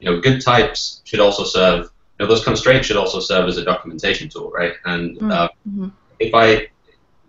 [0.00, 1.90] you know, good types should also serve.
[2.18, 4.72] You know, those constraints should also serve as a documentation tool, right?
[4.84, 5.88] And uh, Mm-hmm.
[6.20, 6.68] if I,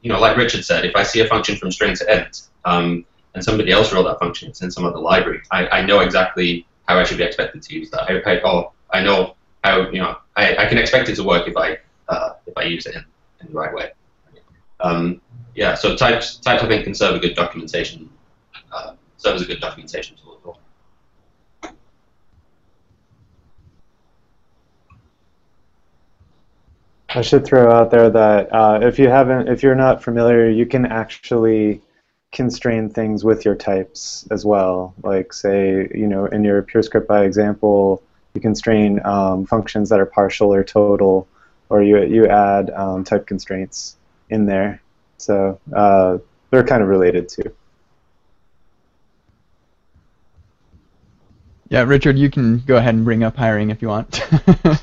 [0.02, 3.06] you know, like Richard said, if I see a function from string to end, um,
[3.34, 6.66] and somebody else wrote that function, it's in some other library, I, I know exactly
[6.88, 8.04] how I should be expected to use that.
[8.04, 11.48] I, I, oh, I know how, you know, I, I can expect it to work
[11.48, 11.78] if I
[12.08, 13.04] uh, if I use it in,
[13.42, 13.92] in the right way.
[14.80, 15.22] Um,
[15.56, 18.10] yeah, so types types I think can serve a good documentation,
[18.72, 20.60] uh, serve as a good documentation tool as well.
[27.10, 30.66] I should throw out there that uh, if you haven't, if you're not familiar, you
[30.66, 31.82] can actually
[32.34, 34.94] constrain things with your types as well.
[35.04, 40.06] Like say, you know, in your PureScript by example, you constrain um, functions that are
[40.06, 41.28] partial or total,
[41.70, 43.96] or you you add um, type constraints
[44.30, 44.82] in there.
[45.18, 46.18] So uh,
[46.52, 47.56] they're kind of related too.
[51.70, 54.22] Yeah, Richard, you can go ahead and bring up hiring if you want.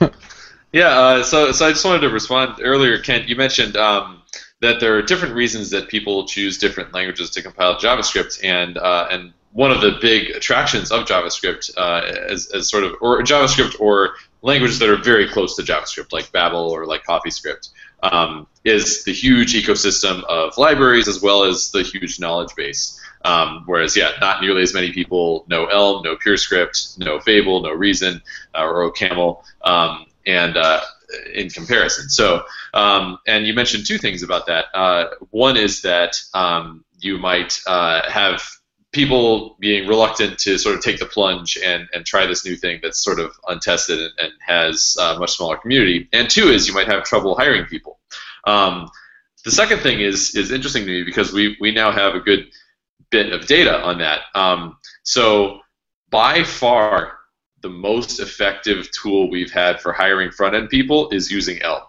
[0.74, 3.28] Yeah, uh, so so I just wanted to respond earlier, Kent.
[3.28, 4.22] You mentioned um,
[4.60, 9.06] that there are different reasons that people choose different languages to compile JavaScript, and uh,
[9.08, 13.78] and one of the big attractions of JavaScript uh, as, as sort of or JavaScript
[13.78, 17.68] or languages that are very close to JavaScript, like Babel or like CoffeeScript,
[18.02, 23.00] um, is the huge ecosystem of libraries as well as the huge knowledge base.
[23.24, 27.72] Um, whereas, yeah, not nearly as many people know Elm, know PureScript, know Fable, know
[27.72, 28.20] Reason,
[28.56, 29.44] uh, or OCaml.
[29.62, 30.80] Um, and uh,
[31.32, 32.08] in comparison.
[32.08, 34.66] So, um, and you mentioned two things about that.
[34.74, 38.42] Uh, one is that um, you might uh, have
[38.92, 42.78] people being reluctant to sort of take the plunge and, and try this new thing
[42.82, 46.08] that's sort of untested and, and has a much smaller community.
[46.12, 47.98] And two is you might have trouble hiring people.
[48.44, 48.88] Um,
[49.44, 52.46] the second thing is is interesting to me because we, we now have a good
[53.10, 54.20] bit of data on that.
[54.34, 55.60] Um, so
[56.10, 57.18] by far,
[57.64, 61.80] the most effective tool we've had for hiring front end people is using Elm.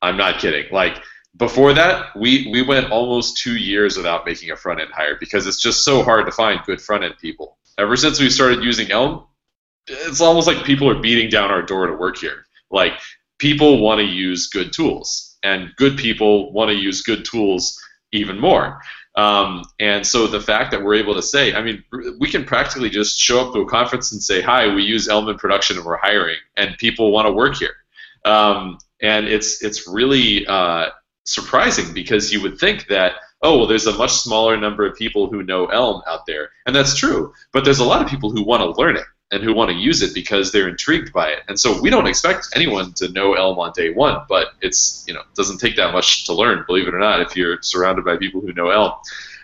[0.00, 0.66] I'm not kidding.
[0.70, 1.02] Like
[1.36, 5.48] before that, we we went almost two years without making a front end hire because
[5.48, 7.58] it's just so hard to find good front end people.
[7.76, 9.26] Ever since we started using Elm,
[9.88, 12.46] it's almost like people are beating down our door to work here.
[12.70, 12.92] Like
[13.38, 17.76] people want to use good tools, and good people want to use good tools
[18.12, 18.80] even more.
[19.16, 21.82] Um, and so the fact that we're able to say, I mean,
[22.18, 25.28] we can practically just show up to a conference and say, "Hi, we use Elm
[25.28, 27.74] in production and we're hiring," and people want to work here.
[28.24, 30.90] Um, and it's it's really uh,
[31.24, 35.28] surprising because you would think that oh well, there's a much smaller number of people
[35.28, 37.32] who know Elm out there, and that's true.
[37.52, 39.76] But there's a lot of people who want to learn it and who want to
[39.76, 41.40] use it because they're intrigued by it.
[41.48, 45.14] And so we don't expect anyone to know Elm on day one, but it's you
[45.14, 48.16] know doesn't take that much to learn, believe it or not, if you're surrounded by
[48.16, 48.92] people who know Elm,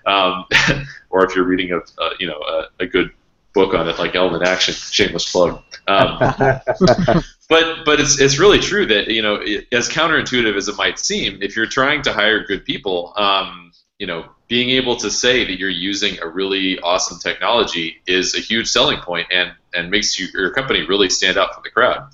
[0.07, 0.45] um,
[1.11, 3.11] or if you're reading a, a you know a, a, good
[3.53, 4.75] book on it like Elm in Action.
[4.75, 5.63] Shameless plug.
[5.87, 6.19] Um,
[7.49, 10.99] but but it's it's really true that you know it, as counterintuitive as it might
[10.99, 13.13] seem, if you're trying to hire good people.
[13.17, 13.66] Um,
[13.99, 18.41] you know, being able to say that you're using a really awesome technology is a
[18.41, 22.11] huge selling point and, and makes you, your company really stand out from the crowd.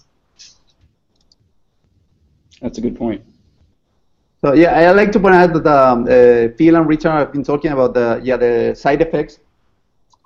[2.60, 3.22] That's a good point.
[4.44, 7.44] So yeah, I like to point out that um, uh, Phil and Richard have been
[7.44, 9.38] talking about the yeah the side effects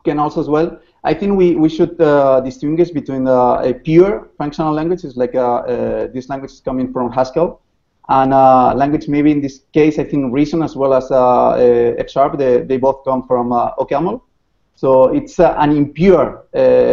[0.04, 0.78] can also as well.
[1.04, 5.56] I think we, we should uh, distinguish between uh, a pure functional languages like uh,
[5.56, 7.60] uh, this language is coming from Haskell
[8.08, 12.10] and uh, language maybe in this case I think Reason as well as uh, F
[12.10, 14.22] Sharp they, they both come from uh, OCaml.
[14.74, 16.44] So it's an impure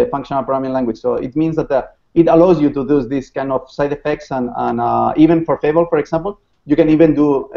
[0.09, 0.99] functional programming language.
[0.99, 4.49] So it means that it allows you to do this kind of side effects and,
[4.55, 7.49] and even for Fable for example you can even do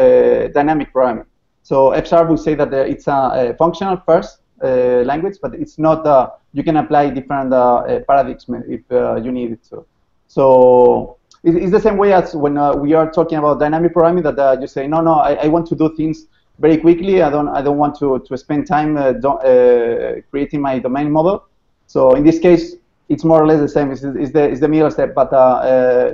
[0.53, 1.27] dynamic programming.
[1.66, 5.79] So F Sharp would say that uh, it's a, functional first uh, language, but it's
[5.79, 6.07] not.
[6.07, 9.66] Uh, you can apply different uh, uh, paradigms if uh, you need it.
[9.66, 9.85] So,
[10.29, 11.16] so
[11.47, 14.25] it's the same way as when uh, we are talking about dynamic programming.
[14.25, 16.27] That uh, you say, no, no, I, I want to do things
[16.59, 17.23] very quickly.
[17.23, 21.11] I don't, I don't want to, to spend time uh, do, uh, creating my domain
[21.11, 21.47] model.
[21.87, 22.75] So in this case,
[23.09, 23.93] it's more or less the same.
[23.93, 26.13] It's, it's the, it's the middle step, but uh, uh,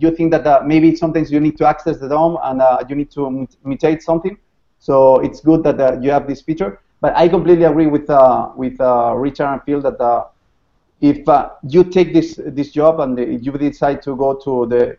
[0.00, 3.46] you think that maybe sometimes you need to access the DOM and you need to
[3.64, 4.38] mutate something.
[4.78, 6.80] So it's good that you have this feature.
[7.00, 8.08] But I completely agree with
[8.56, 10.30] with Richard and Phil that
[11.00, 14.96] if uh, you take this this job and you decide to go to the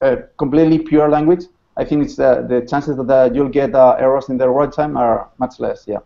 [0.00, 1.44] uh, completely pure language,
[1.76, 4.98] I think it's uh, the chances that uh, you'll get uh, errors in the runtime
[4.98, 5.84] are much less.
[5.86, 5.98] Yeah.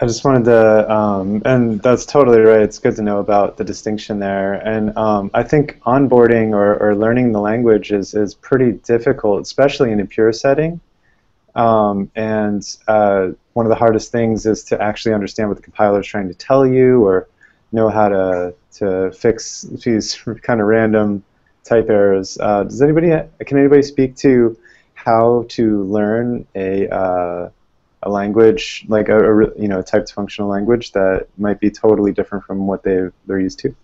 [0.00, 2.60] I just wanted to, um, and that's totally right.
[2.60, 4.54] It's good to know about the distinction there.
[4.54, 9.92] And um, I think onboarding or, or learning the language is, is pretty difficult, especially
[9.92, 10.80] in a pure setting.
[11.54, 16.00] Um, and uh, one of the hardest things is to actually understand what the compiler
[16.00, 17.28] is trying to tell you or
[17.72, 21.24] know how to, to fix these kind of random
[21.64, 22.38] type errors.
[22.38, 23.08] Uh, does anybody,
[23.46, 24.56] can anybody speak to
[24.94, 27.50] how to learn a, uh,
[28.04, 32.12] a language like a, a you know a typed functional language that might be totally
[32.12, 33.74] different from what they they're used to.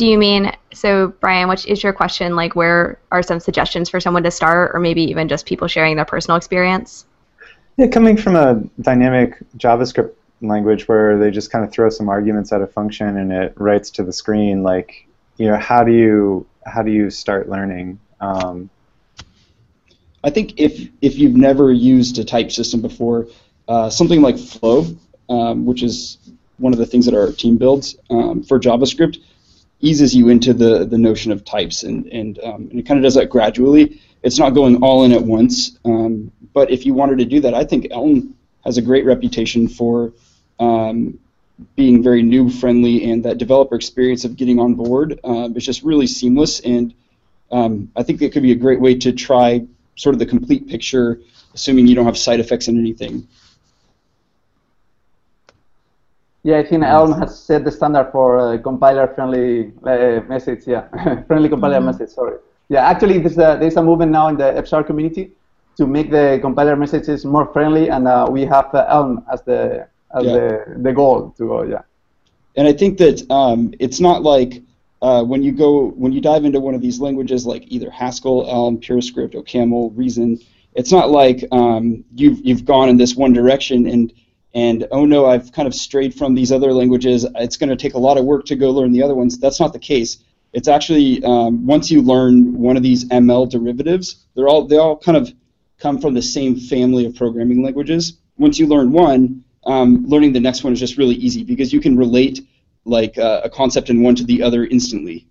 [0.00, 1.46] Do you mean so, Brian?
[1.46, 2.34] Which is your question?
[2.34, 5.94] Like, where are some suggestions for someone to start, or maybe even just people sharing
[5.94, 7.04] their personal experience?
[7.76, 12.50] Yeah, coming from a dynamic JavaScript language where they just kind of throw some arguments
[12.50, 16.46] at a function and it writes to the screen, like you know how do you
[16.64, 18.00] how do you start learning?
[18.22, 18.70] Um,
[20.24, 23.26] I think if if you've never used a type system before,
[23.68, 24.86] uh, something like Flow,
[25.28, 26.16] um, which is
[26.56, 29.18] one of the things that our team builds um, for JavaScript,
[29.80, 33.04] eases you into the, the notion of types, and and, um, and it kind of
[33.04, 34.00] does that gradually.
[34.22, 37.54] It's not going all in at once, um, but if you wanted to do that,
[37.54, 40.12] I think Elm has a great reputation for
[40.58, 41.18] um,
[41.76, 45.82] being very noob friendly, and that developer experience of getting on board um, is just
[45.82, 46.60] really seamless.
[46.60, 46.94] And
[47.50, 49.66] um, I think it could be a great way to try
[49.96, 51.20] sort of the complete picture,
[51.54, 53.26] assuming you don't have side effects and anything.
[56.42, 60.66] Yeah, I think Elm has set the standard for uh, compiler-friendly uh, message.
[60.66, 60.88] Yeah,
[61.26, 62.10] friendly compiler message.
[62.10, 62.38] Sorry.
[62.68, 65.32] Yeah, actually, there's a, there's a movement now in the F Sharp community
[65.76, 69.86] to make the compiler messages more friendly, and uh, we have uh, Elm as the
[70.16, 70.32] as Yeah.
[70.32, 71.62] the, the goal to go.
[71.62, 71.82] Yeah.
[72.56, 74.62] And I think that um, it's not like
[75.02, 78.46] uh, when you go when you dive into one of these languages like either Haskell,
[78.48, 80.38] Elm, PureScript, OCaml, Reason.
[80.74, 84.12] It's not like um, you've you've gone in this one direction and
[84.54, 87.26] and oh no, I've kind of strayed from these other languages.
[87.36, 89.38] It's going to take a lot of work to go learn the other ones.
[89.38, 90.18] That's not the case.
[90.52, 94.96] It's actually um, once you learn one of these ML derivatives, they're all they all
[94.96, 95.32] kind of
[95.78, 98.18] come from the same family of programming languages.
[98.38, 101.80] Once you learn one, um, learning the next one is just really easy because you
[101.80, 102.40] can relate
[102.84, 105.26] like uh, a concept in one to the other instantly.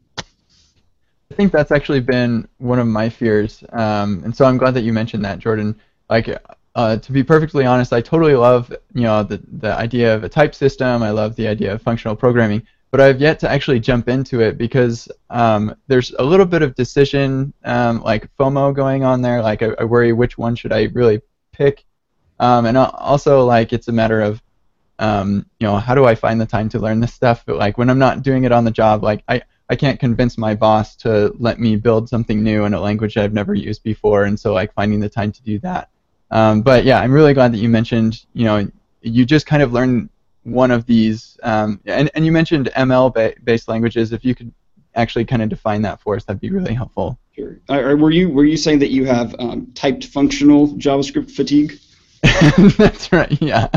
[1.32, 4.82] I think that's actually been one of my fears, um, and so I'm glad that
[4.82, 5.80] you mentioned that, Jordan.
[6.10, 6.28] Like,
[6.76, 10.30] uh, to be perfectly honest, I totally love you know the the idea of a
[10.30, 11.04] type system.
[11.04, 14.58] I love the idea of functional programming, but I've yet to actually jump into it
[14.58, 19.42] because um, there's a little bit of decision um, like FOMO going on there.
[19.42, 21.86] Like, I, I worry which one should I really pick,
[22.40, 24.42] um, and also like it's a matter of
[25.00, 27.44] um, you know how do I find the time to learn this stuff?
[27.46, 30.38] But like when I'm not doing it on the job, like I I can't convince
[30.38, 34.26] my boss to let me build something new in a language I've never used before,
[34.26, 35.90] and so like finding the time to do that.
[36.32, 38.70] Um, but yeah, I'm really glad that you mentioned, you know,
[39.02, 40.10] you just kind of learn
[40.44, 44.12] one of these, um, and and you mentioned ML ba- based languages.
[44.12, 44.54] If you could
[44.96, 47.20] actually kind of define that for us, that'd be really helpful.
[47.36, 47.60] Sure.
[47.68, 51.80] Were you were you saying that you have um, typed functional JavaScript fatigue?
[52.78, 53.42] That's right.
[53.42, 53.70] Yeah.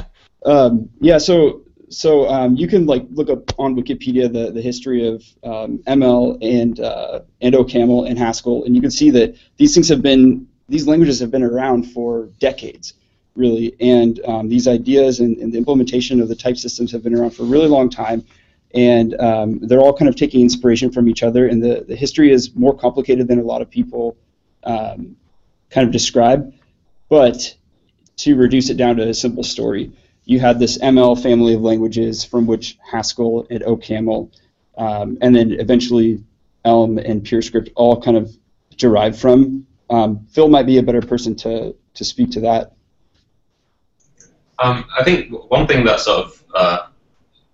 [0.45, 1.19] Um, yeah.
[1.19, 5.79] So so um, you can like look up on Wikipedia the, the history of um,
[5.87, 10.03] ML and uh, and OCaml and Haskell, and you can see that these things have
[10.03, 12.95] been these languages have been around for decades,
[13.35, 17.15] really, and um, these ideas and, and the implementation of the type systems have been
[17.15, 18.25] around for a really long time.
[18.75, 22.33] And um, they're all kind of taking inspiration from each other, and the, the history
[22.33, 24.17] is more complicated than a lot of people
[24.65, 25.17] um,
[25.71, 26.55] kind of describe.
[27.11, 27.55] But
[28.19, 29.93] to reduce it down to a simple story,
[30.25, 34.33] you had this ML family of languages from which Haskell and OCaml,
[34.79, 36.23] um, and then eventually
[36.65, 38.35] Elm and PureScript all kind of
[38.77, 39.67] derived from.
[39.93, 42.73] Um, Phil might be a better person to, to speak to that.
[44.59, 46.87] Um, I think one thing that's sort of uh,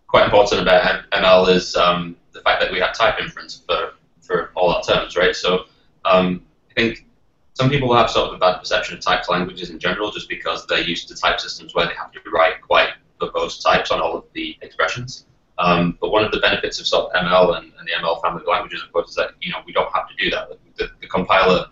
[0.06, 4.50] quite important about ML is um, the fact that we have type inference for, for
[4.54, 5.34] all our terms, right?
[5.34, 5.64] So
[6.04, 7.06] um, I think
[7.54, 10.64] some people have sort of a bad perception of typed languages in general just because
[10.68, 14.16] they're used to type systems where they have to write quite verbose types on all
[14.16, 15.24] of the expressions.
[15.58, 18.42] Um, but one of the benefits of sort of ML and, and, the ML family
[18.42, 20.50] of languages, of course, is that you know we don't have to do that.
[20.76, 21.66] The, the compiler,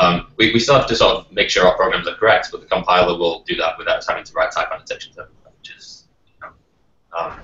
[0.00, 2.60] um, we, we still have to sort of make sure our programs are correct, but
[2.60, 6.32] the compiler will do that without us having to write type annotations, which is you
[6.42, 6.52] know,
[7.18, 7.38] um,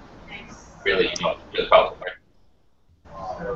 [0.85, 1.99] really you know, really powerful.
[2.01, 2.13] Right?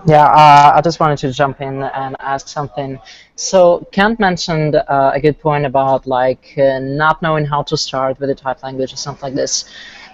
[0.06, 2.98] Yeah, uh, I just wanted to jump in and ask something.
[3.36, 8.20] So Kent mentioned uh, a good point about like uh, not knowing how to start
[8.20, 9.64] with a type language or something like this.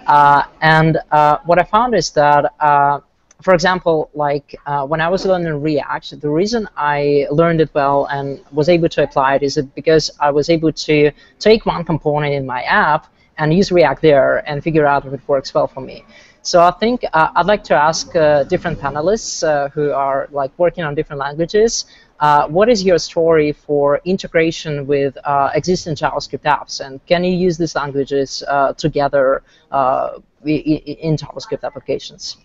[0.07, 2.99] Uh, and uh, what I found is that, uh,
[3.41, 4.55] for example, like
[4.87, 9.03] when I was learning React, the reason I learned it well and was able to
[9.03, 13.07] apply it is because I was able to take one component in my app
[13.37, 16.03] and use React there and figure out if it works well for me.
[16.41, 20.51] So I think uh, I'd like to ask uh, different panelists uh, who are like
[20.57, 21.85] working on different languages,
[22.19, 27.33] uh, what is your story for integration with uh, existing JavaScript apps, and can you
[27.33, 29.43] use these languages uh, together
[30.45, 32.37] in JavaScript applications?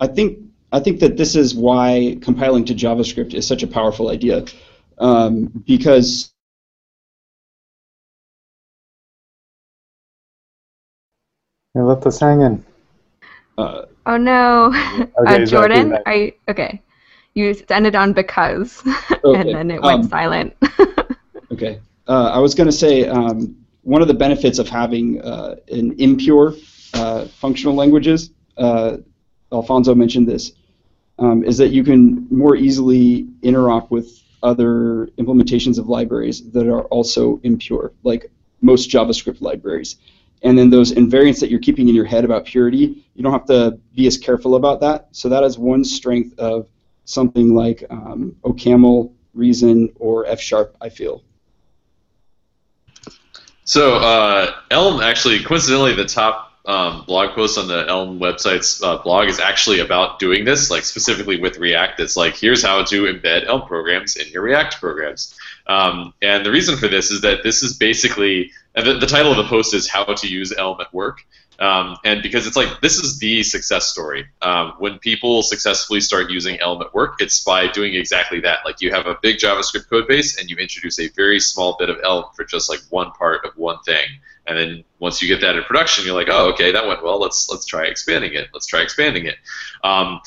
[0.00, 0.38] I think
[0.72, 4.44] I think that this is why compiling to JavaScript is such a powerful idea,
[4.98, 6.32] um, because
[11.76, 12.64] You left us hanging.
[13.58, 14.72] Uh, oh no.
[15.20, 16.80] Okay, uh, Jordan, are you okay?
[17.34, 18.82] You ended on because,
[19.24, 19.40] okay.
[19.40, 20.56] and then it went um, silent.
[21.52, 21.80] okay.
[22.08, 25.94] Uh, I was going to say um, one of the benefits of having uh, an
[25.98, 26.54] impure
[26.94, 28.96] uh, functional languages, uh,
[29.56, 30.52] Alfonso mentioned this,
[31.18, 36.84] um, is that you can more easily interop with other implementations of libraries that are
[36.84, 38.30] also impure, like
[38.60, 39.96] most JavaScript libraries
[40.42, 43.46] and then those invariants that you're keeping in your head about purity, you don't have
[43.46, 45.08] to be as careful about that.
[45.12, 46.68] So that is one strength of
[47.04, 51.22] something like um, OCaml, Reason, or F Sharp, I feel.
[53.64, 58.98] So uh, Elm actually, coincidentally, the top um, blog post on the Elm website's uh,
[58.98, 62.00] blog is actually about doing this, like specifically with React.
[62.00, 65.38] It's like here's how to embed Elm programs in your React programs.
[65.68, 69.36] Um, and the reason for this is that this is basically the, the title of
[69.36, 71.24] the post is how to use Elm at work.
[71.58, 74.26] Um, and because it's like this is the success story.
[74.42, 78.58] Um, when people successfully start using Elm at work, it's by doing exactly that.
[78.64, 81.88] Like you have a big JavaScript code base and you introduce a very small bit
[81.88, 84.06] of Elm for just like one part of one thing.
[84.46, 87.20] And then once you get that in production, you're like, oh, okay, that went well.
[87.20, 88.48] Let's let's try expanding it.
[88.52, 89.36] Let's try expanding it.
[89.82, 90.20] Um,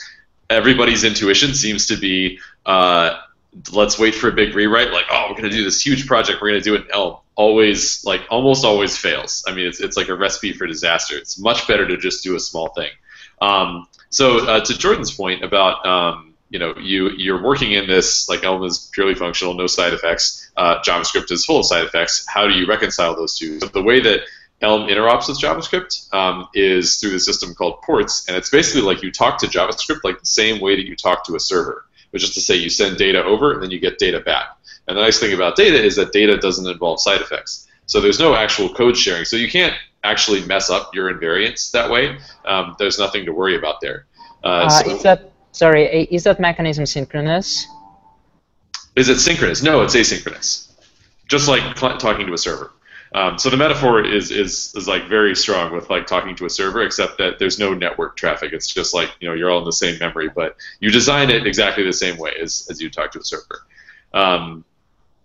[0.49, 3.20] everybody's intuition seems to be uh,
[3.72, 4.91] let's wait for a big rewrite.
[4.91, 6.41] Like, oh, we're gonna do this huge project.
[6.41, 7.17] We're gonna do it Elm.
[7.36, 9.45] Always, like, almost always fails.
[9.47, 11.17] I mean, it's it's like a recipe for disaster.
[11.17, 12.89] It's much better to just do a small thing.
[13.41, 18.28] Um, so uh, to Jordan's point about um, you know you you're working in this
[18.30, 20.52] like Elm is purely functional, no side effects.
[20.58, 22.26] Uh, JavaScript is full of side effects.
[22.28, 23.60] How do you reconcile those two?
[23.60, 24.22] So the way that
[24.62, 29.02] Elm interops with JavaScript um, is through the system called ports, and it's basically like
[29.02, 32.24] you talk to JavaScript like the same way that you talk to a server which
[32.24, 34.58] is to say you send data over and then you get data back.
[34.88, 37.68] And the nice thing about data is that data doesn't involve side effects.
[37.86, 39.26] So there's no actual code sharing.
[39.26, 42.18] So you can't actually mess up your invariants that way.
[42.45, 44.06] Um, there's nothing to worry about there.
[44.43, 46.07] Uh, uh, so is that sorry?
[46.10, 47.68] Is that mechanism synchronous?
[48.95, 49.62] Is it synchronous?
[49.62, 50.72] No, it's asynchronous.
[51.28, 52.72] Just like talking to a server.
[53.14, 56.49] Um, so the metaphor is, is is like very strong with like talking to a
[56.49, 58.53] server, except that there's no network traffic.
[58.53, 61.47] It's just like you know you're all in the same memory, but you design it
[61.47, 63.66] exactly the same way as, as you talk to a server.
[64.14, 64.64] Um,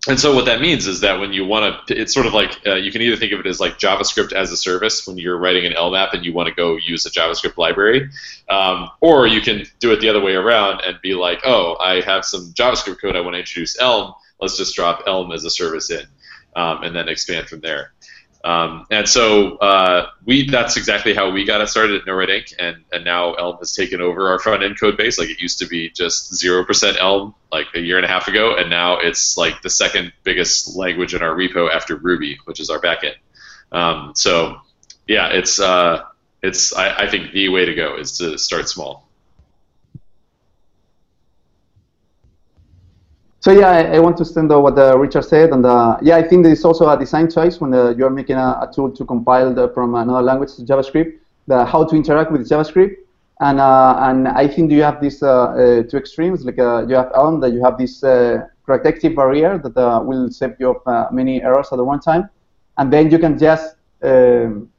[0.06, 2.60] and so what that means is that when you want to, it's sort of like
[2.66, 5.38] uh, you can either think of it as like JavaScript as a service when you're
[5.38, 8.10] writing an Elm app and you want to go use a JavaScript library,
[8.50, 12.02] um, or you can do it the other way around and be like, oh, I
[12.02, 14.12] have some JavaScript code I want to introduce Elm.
[14.40, 16.06] Let's just drop Elm as a service in
[16.54, 17.92] um, and then expand from there.
[18.44, 22.54] Um, and so uh, we that's exactly how we got it started at NoRedInk.
[22.58, 25.18] And, and now Elm has taken over our front end code base.
[25.18, 28.28] Like it used to be just zero percent Elm like a year and a half
[28.28, 32.60] ago, and now it's like the second biggest language in our repo after Ruby, which
[32.60, 33.14] is our backend.
[33.72, 34.60] Um, so
[35.08, 36.02] yeah, it's uh,
[36.42, 39.03] it's I, I think the way to go is to start small.
[43.44, 46.16] So yeah, I, I, want to stand up what uh, Richard said, and uh, yeah,
[46.16, 48.70] I think there is also a design choice when uh, you are making a, a,
[48.74, 52.96] tool to compile the, from another language to JavaScript, the, how to interact with JavaScript,
[53.40, 57.12] and uh, and I think you have these uh, uh, two extremes, like you have
[57.14, 58.00] Elm, that you have this
[58.64, 62.30] protective barrier that will save you of many errors at the one time,
[62.78, 64.70] and then you can just um,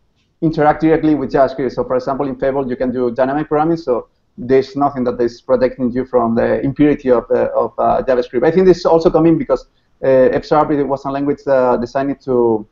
[0.42, 1.74] interact directly with JavaScript.
[1.74, 4.08] So for example, in Fable, you can do dynamic programming, so
[4.38, 8.46] there's nothing that is protecting you from the impurity of, uh, of uh, JavaScript.
[8.46, 9.68] I think this is also coming because
[10.04, 12.68] uh, F Sharp was a language uh, designed to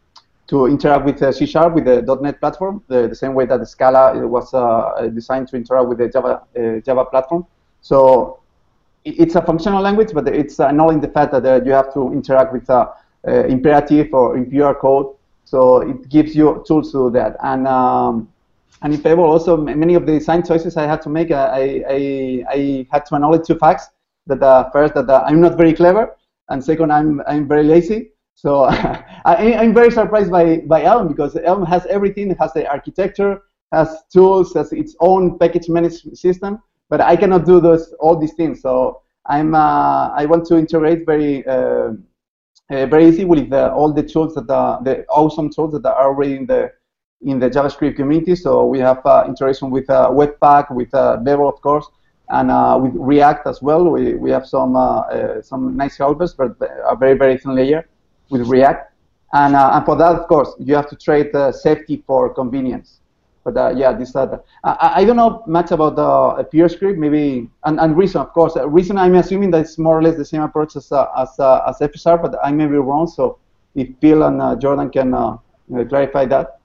[0.45, 3.65] to interact with uh, C Sharp with the .NET platform, the, the same way that
[3.65, 6.41] Scala was uh, designed to interact with the Java
[6.85, 7.45] Java platform.
[7.79, 8.39] So
[9.05, 12.69] it's a functional language, but it's annulling the fact that you have to interact with
[13.25, 15.15] imperative or impure code.
[15.45, 17.37] So it gives you tools to do that.
[17.41, 18.32] And um,
[18.83, 22.43] and in Fable, also many of the design choices I had to make, I, I,
[22.49, 23.87] I had to acknowledge two facts.
[24.27, 26.15] That uh, first, that uh, I'm not very clever,
[26.49, 28.11] and second, I'm, I'm very lazy.
[28.35, 28.63] So
[29.25, 32.31] I, am very surprised by, by Elm because Elm has everything.
[32.31, 36.59] It has the architecture, has tools, has its own package management system,
[36.89, 38.61] but I cannot do those all these things.
[38.61, 41.91] So I'm uh, I want to integrate very uh,
[42.69, 46.35] uh, very easy with all the tools that uh, the awesome tools that are already
[46.35, 46.71] in the
[47.25, 48.35] in the JavaScript community.
[48.35, 51.87] So we have uh, integration with uh, Webpack, with uh, Babel, of course,
[52.29, 53.83] and uh, with React as well.
[53.89, 57.87] We, we have some uh, uh, some nice helpers, but a very very thin layer
[58.29, 58.91] with React.
[59.33, 62.99] And, and for that, of course, you have to trade safety for convenience.
[63.43, 68.21] But yeah, this I, I don't know much about the PureScript, maybe and, and Reason,
[68.21, 68.55] of course.
[68.55, 71.95] Reason, I'm assuming that it's more or less the same approach as as as F
[71.95, 73.07] Sharp, but I may be wrong.
[73.07, 73.39] So
[73.75, 75.11] if Phil and Jordan can
[75.89, 76.59] clarify that.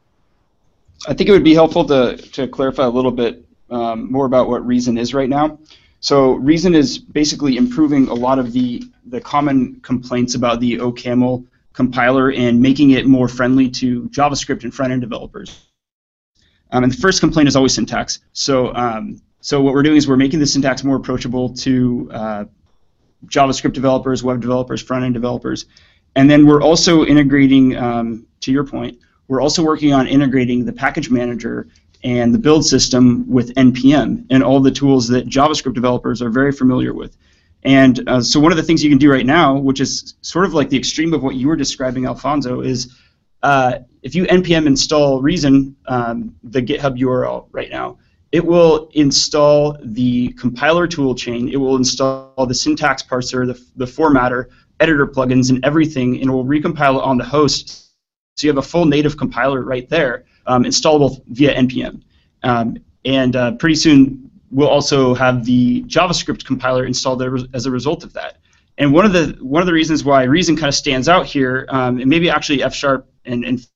[1.06, 4.48] I think it would be helpful to, to clarify a little bit um, more about
[4.48, 5.58] what Reason is right now.
[6.00, 11.46] So Reason is basically improving a lot of the, the common complaints about the OCaml
[11.72, 15.66] compiler and making it more friendly to JavaScript and front-end developers.
[16.72, 18.20] Um, and the first complaint is always syntax.
[18.32, 22.44] So, um, so what we're doing is we're making the syntax more approachable to uh,
[23.26, 25.66] JavaScript developers, web developers, front-end developers.
[26.16, 30.72] And then we're also integrating, um, to your point, we're also working on integrating the
[30.72, 31.68] package manager
[32.02, 36.52] and the build system with npm and all the tools that JavaScript developers are very
[36.52, 37.16] familiar with.
[37.64, 40.44] And uh, so one of the things you can do right now, which is sort
[40.44, 42.96] of like the extreme of what you were describing, Alfonso, is
[43.42, 47.98] uh, if you npm install Reason, um, the GitHub URL right now,
[48.30, 53.84] it will install the compiler tool chain, it will install the syntax parser, the, the
[53.84, 54.46] formatter,
[54.80, 57.87] editor plugins, and everything, and it will recompile it on the host
[58.38, 62.00] so you have a full native compiler right there, um, installable via npm.
[62.44, 67.20] Um, and uh, pretty soon we'll also have the JavaScript compiler installed
[67.52, 68.38] as a result of that.
[68.78, 71.66] And one of the one of the reasons why Reason kind of stands out here,
[71.68, 73.66] um, and maybe actually F sharp and, and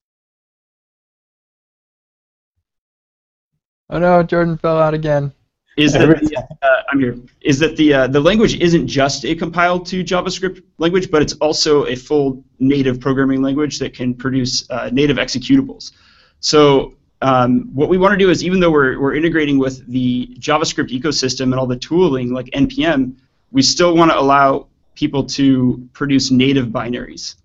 [3.91, 5.33] Oh no, Jordan fell out again
[5.77, 7.17] is that the, uh, I'm here.
[7.41, 11.33] Is that the uh, the language isn't just a compiled to JavaScript language, but it's
[11.35, 15.93] also a full native programming language that can produce uh, native executables.
[16.41, 20.37] So um, what we want to do is, even though we're we're integrating with the
[20.39, 23.15] JavaScript ecosystem and all the tooling like npm,
[23.51, 27.37] we still want to allow people to produce native binaries.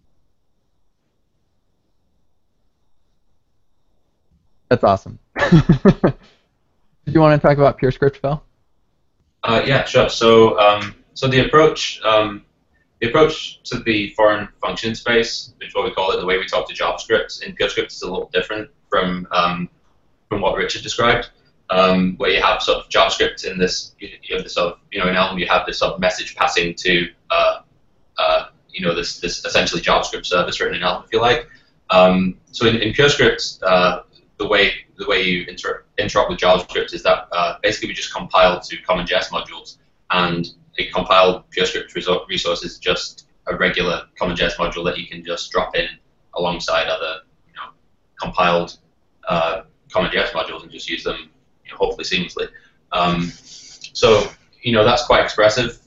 [4.69, 5.17] That's awesome.
[7.07, 8.43] Did you want to talk about PureScript, Phil?
[9.41, 10.09] Uh, yeah, sure.
[10.09, 12.43] So, um, so the approach, um,
[12.99, 16.37] the approach to the foreign function space, which is what we call it, the way
[16.37, 19.69] we talk to JavaScript in PureScript is a little different from um,
[20.27, 21.29] from what Richard described,
[21.69, 24.99] um, where you have sort of JavaScript in this, you have this sort of, you
[24.99, 27.61] know, in Elm you have this sort of message passing to, uh,
[28.17, 31.47] uh, you know, this this essentially JavaScript service written in Elm, if you like.
[31.89, 34.01] Um, so in, in PureScript, uh,
[34.39, 38.13] the way the way you inter- interrupt with JavaScript is that uh, basically we just
[38.13, 39.77] compile to CommonJS modules,
[40.11, 41.93] and a compiled PureScript
[42.29, 45.87] resource is just a regular CommonJS module that you can just drop in
[46.35, 47.69] alongside other you know,
[48.19, 48.77] compiled
[49.27, 51.29] uh, CommonJS modules and just use them
[51.65, 52.47] you know, hopefully seamlessly.
[52.91, 53.23] Um,
[53.93, 54.29] so
[54.61, 55.79] you know that's quite expressive,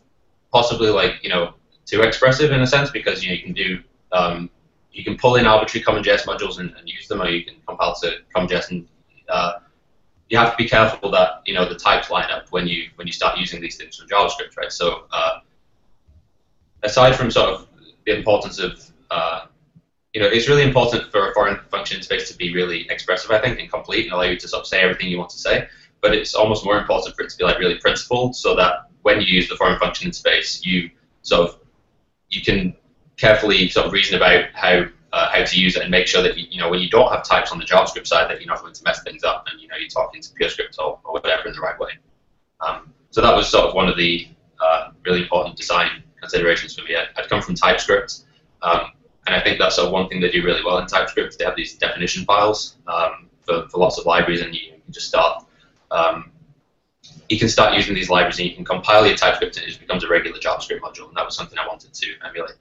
[0.52, 1.54] possibly like you know
[1.86, 3.82] too expressive in a sense because you know you can do
[4.12, 4.50] um,
[4.92, 7.94] you can pull in arbitrary CommonJS modules and, and, use them, or you can compile
[8.02, 8.88] to CommonJS and
[9.28, 9.52] uh,
[10.30, 13.06] you have to be careful that you know the types line up when you when
[13.06, 14.72] you start using these things from JavaScript, right?
[14.72, 15.40] So uh,
[16.82, 17.66] aside from sort of
[18.06, 19.46] the importance of uh,
[20.12, 23.40] you know, it's really important for a foreign function space to be really expressive, I
[23.40, 25.68] think, and complete, and allow you to sort of say everything you want to say.
[26.00, 29.20] But it's almost more important for it to be like really principled, so that when
[29.20, 30.90] you use the foreign function space, you
[31.22, 31.58] sort of
[32.28, 32.74] you can
[33.16, 36.36] carefully sort of reason about how uh, how to use it and make sure that
[36.36, 38.60] you, you, know when you don't have types on the JavaScript side that you're not
[38.60, 41.48] going to mess things up and you know you're talking to PureScript or, or whatever
[41.48, 41.90] in the right way.
[42.60, 44.28] Um, so that was sort of one of the
[44.60, 46.94] uh, really important design considerations for me.
[46.94, 48.24] I, would come from TypeScript,
[48.62, 48.92] um,
[49.26, 51.38] and I think that's sort of one thing they do really well in TypeScript.
[51.38, 54.92] They have these definition files um, for, for lots of libraries, and you, you can
[54.92, 55.44] just start
[55.90, 56.30] um,
[57.28, 59.80] you can start using these libraries and you can compile your TypeScript and it just
[59.80, 61.08] becomes a regular JavaScript module.
[61.08, 62.56] And that was something I wanted to emulate.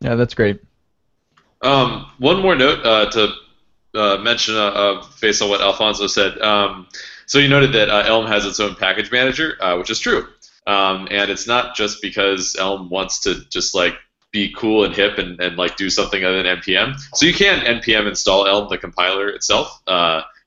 [0.00, 0.60] Yeah, that's great.
[1.62, 3.32] Um, one more note uh, to
[3.94, 6.38] uh, mention, uh, uh, based on what Alfonso said.
[6.40, 6.86] Um,
[7.26, 10.28] so you noted that uh, Elm has its own package manager, uh, which is true.
[10.66, 13.94] Um, and it's not just because Elm wants to just like
[14.30, 16.94] be cool and hip and, and like do something other than npm.
[17.14, 19.80] So you can npm install Elm, the compiler itself.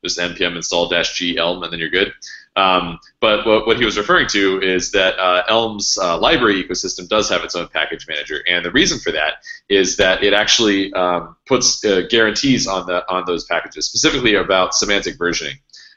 [0.03, 2.13] just npm install dash g Elm, and then you're good.
[2.61, 7.07] Um, but what, what, he was referring to is that uh, Elm's uh, library ecosystem
[7.07, 10.93] does have its own package manager, and the reason for that is that it actually
[10.93, 15.55] um, puts uh, guarantees on the on those packages, specifically about semantic versioning.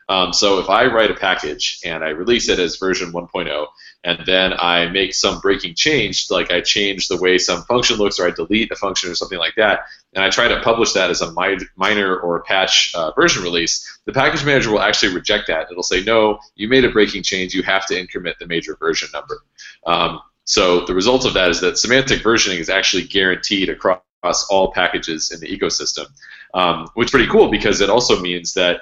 [0.08, 3.66] Um, so if I write a package and I release it as version 1.0,
[4.04, 8.20] and then I make some breaking change, like I change the way some function looks,
[8.20, 11.10] or I delete a function or something like that, and I try to publish that
[11.10, 15.46] as a minor or a patch uh, version release, the package manager will actually reject
[15.48, 15.68] that.
[15.70, 19.08] It'll say, no, you made a breaking change, you have to increment the major version
[19.12, 19.40] number.
[19.86, 24.72] Um, so the result of that is that semantic versioning is actually guaranteed across all
[24.72, 26.06] packages in the ecosystem,
[26.52, 28.80] um, which is pretty cool because it also means that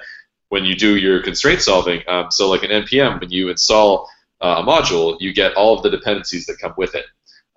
[0.49, 4.09] when you do your constraint solving, um, so like an npm, when you install
[4.43, 7.05] uh, a module, you get all of the dependencies that come with it.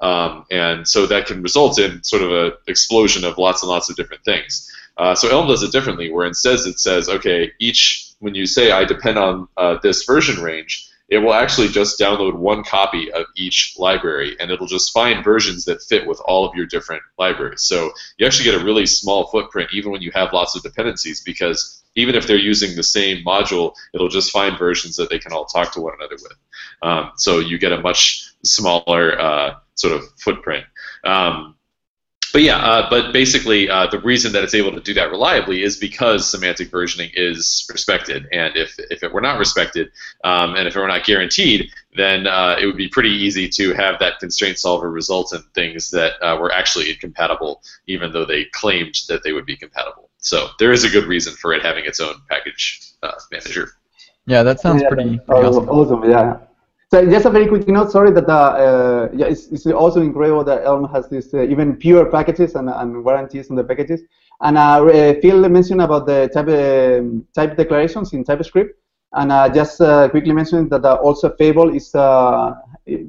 [0.01, 3.91] Um, and so that can result in sort of an explosion of lots and lots
[3.91, 4.71] of different things.
[4.97, 8.71] Uh, so Elm does it differently, where instead it says, okay, each when you say
[8.71, 13.27] I depend on uh, this version range, it will actually just download one copy of
[13.37, 17.63] each library, and it'll just find versions that fit with all of your different libraries.
[17.63, 21.23] So you actually get a really small footprint, even when you have lots of dependencies,
[21.23, 25.33] because even if they're using the same module, it'll just find versions that they can
[25.33, 26.35] all talk to one another with.
[26.83, 30.65] Um, so you get a much smaller uh, sort of footprint.
[31.05, 31.57] Um,
[32.33, 35.63] but yeah, uh, but basically, uh, the reason that it's able to do that reliably
[35.63, 38.27] is because semantic versioning is respected.
[38.31, 39.91] And if, if it were not respected,
[40.23, 43.73] um, and if it were not guaranteed, then uh, it would be pretty easy to
[43.73, 48.45] have that constraint solver result in things that uh, were actually incompatible, even though they
[48.45, 50.06] claimed that they would be compatible.
[50.27, 52.65] So there is a good reason for it having its own package
[53.05, 53.71] uh, manager.
[54.27, 55.69] Yeah, that sounds yeah, pretty, pretty awesome.
[55.69, 56.11] awesome.
[56.11, 56.39] Yeah.
[56.91, 57.93] So just a very quick note.
[57.93, 61.77] Sorry that uh, uh, yeah, it's, it's also incredible that Elm has this uh, even
[61.77, 64.01] pure packages and, and warranties on the packages.
[64.41, 68.77] And uh, Phil mentioned about the type um, type declarations in TypeScript,
[69.13, 71.95] and uh, just uh, quickly mentioning that also Fable is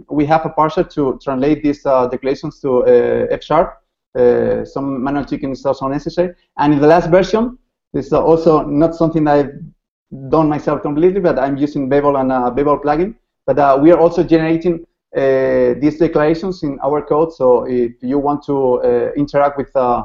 [0.08, 2.86] we have a parser to translate these declarations to
[3.32, 3.82] F sharp.
[4.18, 6.34] Uh, some manual tweaking is also necessary.
[6.58, 7.58] And in the last version,
[7.94, 12.32] this is also not something that I've done myself completely, but I'm using Babel and
[12.32, 13.16] a Babel plugin.
[13.46, 17.34] But uh, we are also generating uh, these declarations in our code.
[17.34, 20.04] So if you want to uh, interact with uh,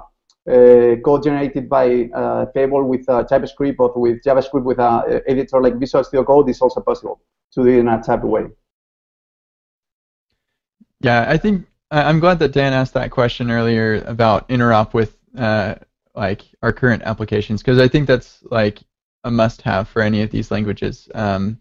[0.49, 2.09] uh, code generated by
[2.55, 6.81] Fable with TypeScript or with JavaScript with an editor like Visual Studio Code, it's also
[6.81, 7.21] possible
[7.53, 8.47] to do in a type way.
[11.01, 15.75] Yeah, I think I'm glad that Dan asked that question earlier about interop with uh,
[16.15, 18.81] like our current applications because I think that's like
[19.25, 21.09] a must-have for any of these languages.
[21.15, 21.59] Um,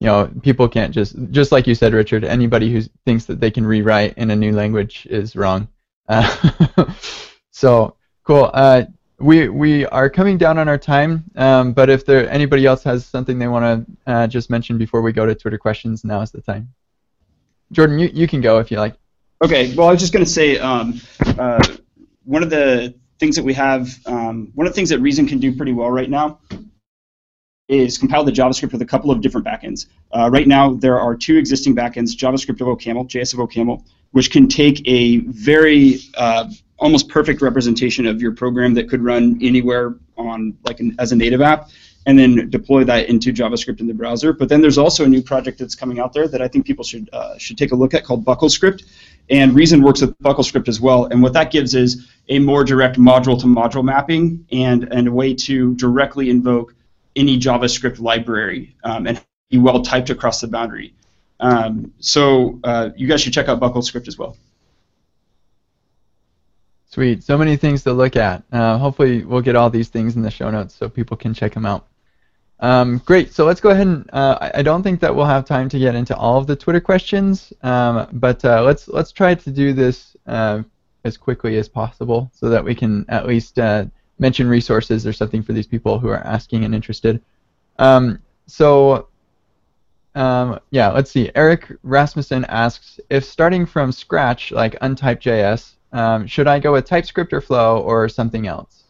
[0.00, 2.24] you know, people can't just just like you said, Richard.
[2.24, 5.68] Anybody who thinks that they can rewrite in a new language is wrong.
[6.08, 6.92] Uh,
[7.50, 8.50] so cool.
[8.52, 8.84] Uh,
[9.18, 13.06] we we are coming down on our time, um, but if there anybody else has
[13.06, 16.32] something they want to uh, just mention before we go to Twitter questions, now is
[16.32, 16.72] the time.
[17.70, 18.96] Jordan, you, you can go if you like.
[19.42, 21.00] Okay, well, I was just going to say um,
[21.36, 21.60] uh,
[22.24, 25.38] one of the things that we have, um, one of the things that Reason can
[25.38, 26.38] do pretty well right now
[27.66, 29.86] is compile the JavaScript with a couple of different backends.
[30.12, 34.30] Uh, right now, there are two existing backends, JavaScript of OCaml, JS of OCaml, which
[34.30, 39.96] can take a very uh, almost perfect representation of your program that could run anywhere
[40.16, 41.68] on like an, as a native app
[42.06, 44.32] and then deploy that into JavaScript in the browser.
[44.32, 46.84] But then there's also a new project that's coming out there that I think people
[46.84, 48.84] should uh, should take a look at called BuckleScript.
[49.32, 51.06] And Reason works with BuckleScript as well.
[51.06, 55.12] And what that gives is a more direct module to module mapping and, and a
[55.12, 56.74] way to directly invoke
[57.16, 60.92] any JavaScript library um, and be well typed across the boundary.
[61.40, 64.36] Um, so uh, you guys should check out BuckleScript as well.
[66.90, 67.24] Sweet.
[67.24, 68.42] So many things to look at.
[68.52, 71.54] Uh, hopefully, we'll get all these things in the show notes so people can check
[71.54, 71.86] them out.
[72.60, 73.32] Um, great.
[73.32, 75.94] So let's go ahead and uh, I don't think that we'll have time to get
[75.94, 80.16] into all of the Twitter questions, um, but uh, let's let's try to do this
[80.26, 80.62] uh,
[81.04, 83.86] as quickly as possible so that we can at least uh,
[84.20, 87.20] mention resources or something for these people who are asking and interested.
[87.78, 89.08] Um, so
[90.14, 91.30] um, yeah, let's see.
[91.34, 96.86] Eric Rasmussen asks if starting from scratch, like untyped JS, um, should I go with
[96.86, 98.81] TypeScript or Flow or something else?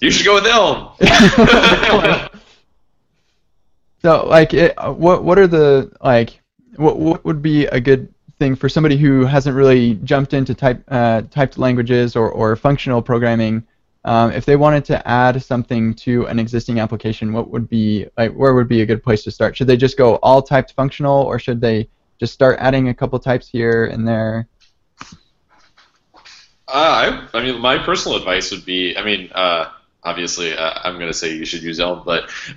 [0.00, 0.90] You should go with Elm.
[4.02, 6.40] so, like, it, uh, what what are the like,
[6.76, 10.84] what what would be a good thing for somebody who hasn't really jumped into type
[10.88, 13.66] uh, typed languages or, or functional programming?
[14.04, 18.32] Um, if they wanted to add something to an existing application, what would be like?
[18.32, 19.56] Where would be a good place to start?
[19.56, 21.88] Should they just go all typed functional, or should they
[22.20, 24.46] just start adding a couple types here and there?
[26.68, 29.70] Uh, I, I mean, my personal advice would be, I mean, uh,
[30.06, 32.24] obviously, uh, I'm going to say you should use Elm, but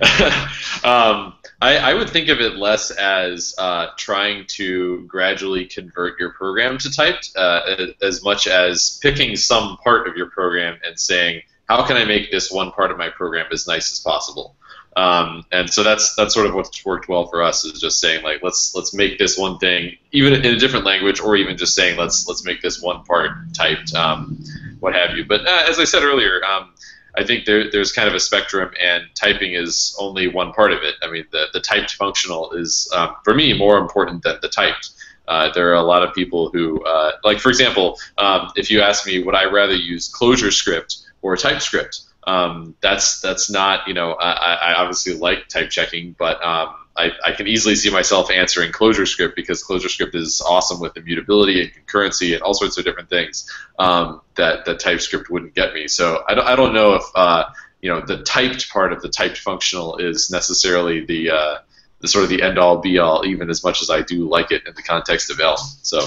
[0.84, 6.30] um, I, I, would think of it less as uh, trying to gradually convert your
[6.30, 11.42] program to typed, uh, as much as picking some part of your program and saying,
[11.68, 14.54] how can I make this one part of my program as nice as possible?
[14.96, 18.24] Um, and so that's that's sort of what's worked well for us is just saying
[18.24, 21.76] like let's let's make this one thing even in a different language or even just
[21.76, 24.42] saying let's let's make this one part typed um,
[24.80, 25.24] what have you.
[25.24, 26.74] But uh, as I said earlier, um,
[27.20, 30.82] I think there, there's kind of a spectrum, and typing is only one part of
[30.82, 30.94] it.
[31.02, 34.90] I mean, the, the typed functional is, um, for me, more important than the typed.
[35.28, 38.80] Uh, there are a lot of people who, uh, like, for example, um, if you
[38.80, 42.00] ask me, would I rather use ClojureScript or TypeScript?
[42.30, 47.10] Um, that's that's not you know I, I obviously like type checking, but um, I,
[47.24, 52.34] I, can easily see myself answering ClojureScript because ClojureScript is awesome with immutability and concurrency
[52.34, 53.50] and all sorts of different things
[53.80, 55.88] um, that that TypeScript wouldn't get me.
[55.88, 57.46] So I don't I don't know if uh,
[57.80, 61.58] you know the typed part of the typed functional is necessarily the uh,
[61.98, 64.52] the sort of the end all be all, even as much as I do like
[64.52, 65.58] it in the context of Elm.
[65.82, 66.06] So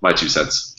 [0.00, 0.75] my two cents.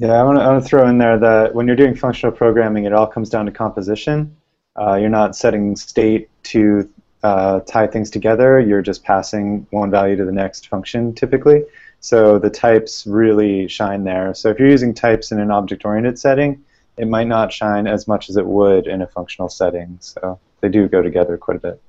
[0.00, 3.06] Yeah, I want to throw in there that when you're doing functional programming, it all
[3.06, 4.34] comes down to composition.
[4.74, 6.90] Uh, you're not setting state to
[7.22, 8.58] uh, tie things together.
[8.58, 11.64] You're just passing one value to the next function, typically.
[12.00, 14.32] So the types really shine there.
[14.32, 16.64] So if you're using types in an object-oriented setting,
[16.96, 19.98] it might not shine as much as it would in a functional setting.
[20.00, 21.82] So they do go together quite a bit.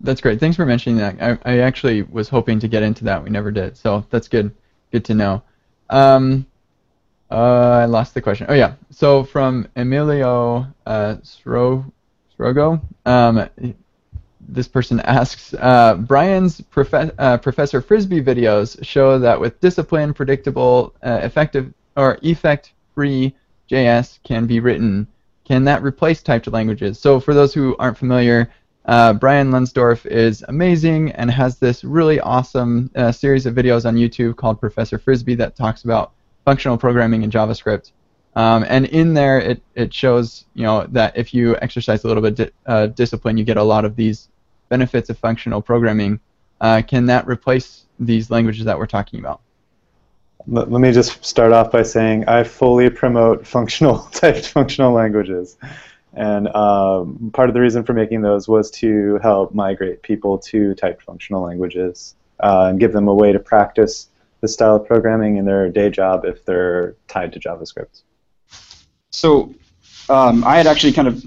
[0.00, 0.40] That's great.
[0.40, 1.40] Thanks for mentioning that.
[1.46, 3.24] I, I actually was hoping to get into that.
[3.24, 3.78] We never did.
[3.78, 4.54] So that's good.
[4.92, 5.42] Good to know.
[5.94, 6.46] Um,
[7.30, 8.46] uh, I lost the question.
[8.48, 8.74] Oh yeah.
[8.90, 11.84] So from Emilio uh, Sro-
[12.36, 13.48] Srogo, um,
[14.40, 20.92] this person asks, uh, Brian's prof- uh, Professor Frisby videos show that with discipline, predictable,
[21.02, 23.34] uh, effective or effect-free
[23.70, 25.06] JS can be written.
[25.44, 26.98] Can that replace typed languages?
[26.98, 28.50] So for those who aren't familiar,
[28.86, 33.96] uh, Brian Lonsdorf is amazing and has this really awesome uh, series of videos on
[33.96, 36.12] YouTube called Professor Frisby that talks about
[36.44, 37.92] functional programming in JavaScript.
[38.36, 42.22] Um, and in there, it, it shows you know that if you exercise a little
[42.22, 44.28] bit di- uh, discipline, you get a lot of these
[44.68, 46.20] benefits of functional programming.
[46.60, 49.40] Uh, can that replace these languages that we're talking about?
[50.46, 55.56] Let me just start off by saying I fully promote functional typed functional languages.
[56.16, 60.74] And um, part of the reason for making those was to help migrate people to
[60.74, 64.08] typed functional languages uh, and give them a way to practice
[64.40, 68.02] the style of programming in their day job if they're tied to JavaScript.
[69.10, 69.54] So
[70.08, 71.24] um, I had actually kind of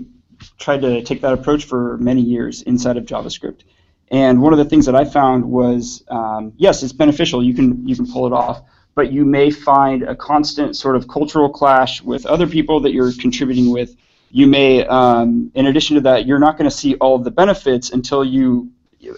[0.59, 3.61] tried to take that approach for many years inside of JavaScript.
[4.09, 7.43] And one of the things that I found was, um, yes, it's beneficial.
[7.43, 8.61] You can you can pull it off,
[8.95, 13.11] but you may find a constant sort of cultural clash with other people that you're
[13.13, 13.95] contributing with
[14.29, 17.31] you may, um, in addition to that, you're not going to see all of the
[17.31, 18.71] benefits until you,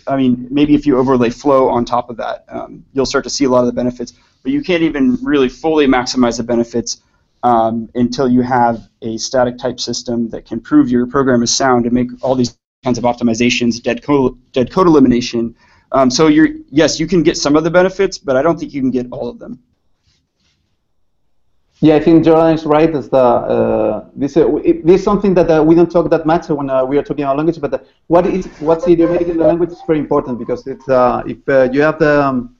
[0.07, 3.29] I mean, maybe if you overlay flow on top of that, um, you'll start to
[3.29, 4.13] see a lot of the benefits.
[4.43, 7.01] But you can't even really fully maximize the benefits
[7.43, 11.85] um, until you have a static type system that can prove your program is sound
[11.85, 15.55] and make all these kinds of optimizations, dead code, dead code elimination.
[15.91, 18.73] Um, so you're, yes, you can get some of the benefits, but I don't think
[18.73, 19.59] you can get all of them.
[21.81, 22.93] Yeah, I think Jordan is right.
[22.93, 24.49] Is the uh, this uh,
[24.83, 27.23] this is something that uh, we don't talk that much when uh, we are talking
[27.23, 27.61] about language.
[27.61, 31.37] But what is what's idiomatic in the language is very important because it's uh, if
[31.47, 32.57] uh, you have the um,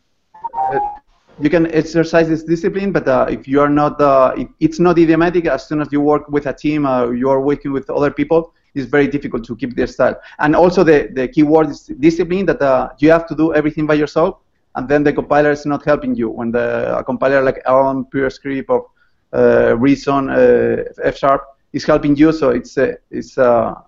[1.41, 3.99] you can exercise this discipline, but if you are not
[4.39, 5.47] it, it's not idiomatic.
[5.47, 8.53] As soon as you work with a team, you are working with other people.
[8.73, 10.15] It's very difficult to keep this style.
[10.39, 12.45] And also the the key word is discipline.
[12.45, 14.37] That you have to do everything by yourself,
[14.75, 16.29] and then the compiler is not helping you.
[16.29, 18.87] When the a compiler like Elm, PureScript, or uh,
[19.33, 23.37] Reason, uh, F sharp is helping you, so it's uh, it's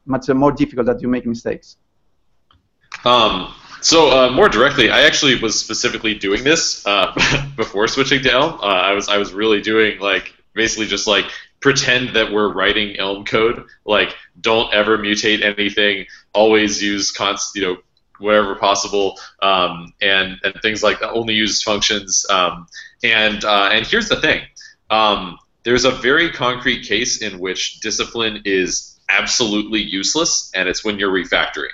[0.05, 1.77] much more difficult that you make mistakes.
[3.05, 7.13] Um, so uh, more directly, I actually was specifically doing this uh,
[7.55, 8.53] before switching to Elm.
[8.61, 11.25] Uh, I was I was really doing like basically just like
[11.61, 13.65] pretend that we're writing Elm code.
[13.85, 16.05] Like don't ever mutate anything.
[16.33, 17.77] Always use const you know
[18.19, 21.11] wherever possible, um, and and things like that.
[21.11, 22.23] Only use functions.
[22.29, 22.67] Um,
[23.03, 24.41] and and here's the thing.
[24.91, 30.99] Um, there's a very concrete case in which discipline is absolutely useless, and it's when
[30.99, 31.71] you're refactoring.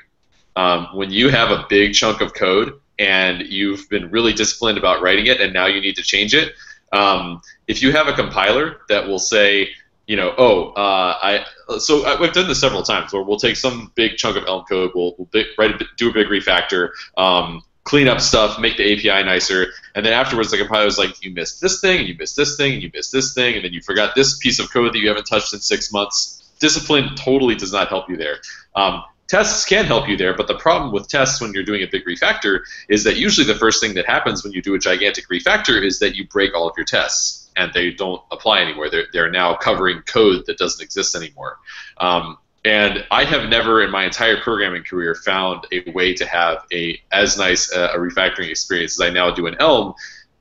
[0.55, 5.01] Um, when you have a big chunk of code and you've been really disciplined about
[5.01, 6.53] writing it, and now you need to change it,
[6.93, 9.69] um, if you have a compiler that will say,
[10.07, 11.45] you know, oh, uh, I
[11.79, 14.63] so I, we've done this several times where we'll take some big chunk of Elm
[14.65, 18.83] code, we'll, we'll write a, do a big refactor, um, clean up stuff, make the
[18.83, 22.15] API nicer, and then afterwards the compiler is like, you missed this thing, and you
[22.19, 24.71] missed this thing, and you missed this thing, and then you forgot this piece of
[24.71, 26.43] code that you haven't touched in six months.
[26.59, 28.39] Discipline totally does not help you there.
[28.75, 31.87] Um, tests can help you there, but the problem with tests when you're doing a
[31.87, 32.59] big refactor
[32.89, 35.99] is that usually the first thing that happens when you do a gigantic refactor is
[35.99, 38.89] that you break all of your tests and they don't apply anymore.
[38.89, 41.57] They're, they're now covering code that doesn't exist anymore.
[41.99, 46.65] Um, and I have never in my entire programming career found a way to have
[46.73, 49.93] a as nice uh, a refactoring experience as I now do in Elm.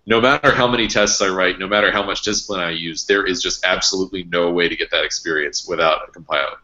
[0.07, 3.24] No matter how many tests I write, no matter how much discipline I use, there
[3.24, 6.59] is just absolutely no way to get that experience without a compiler.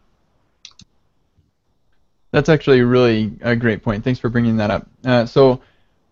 [2.31, 4.03] That's actually really a great point.
[4.03, 4.87] Thanks for bringing that up.
[5.05, 5.61] Uh, so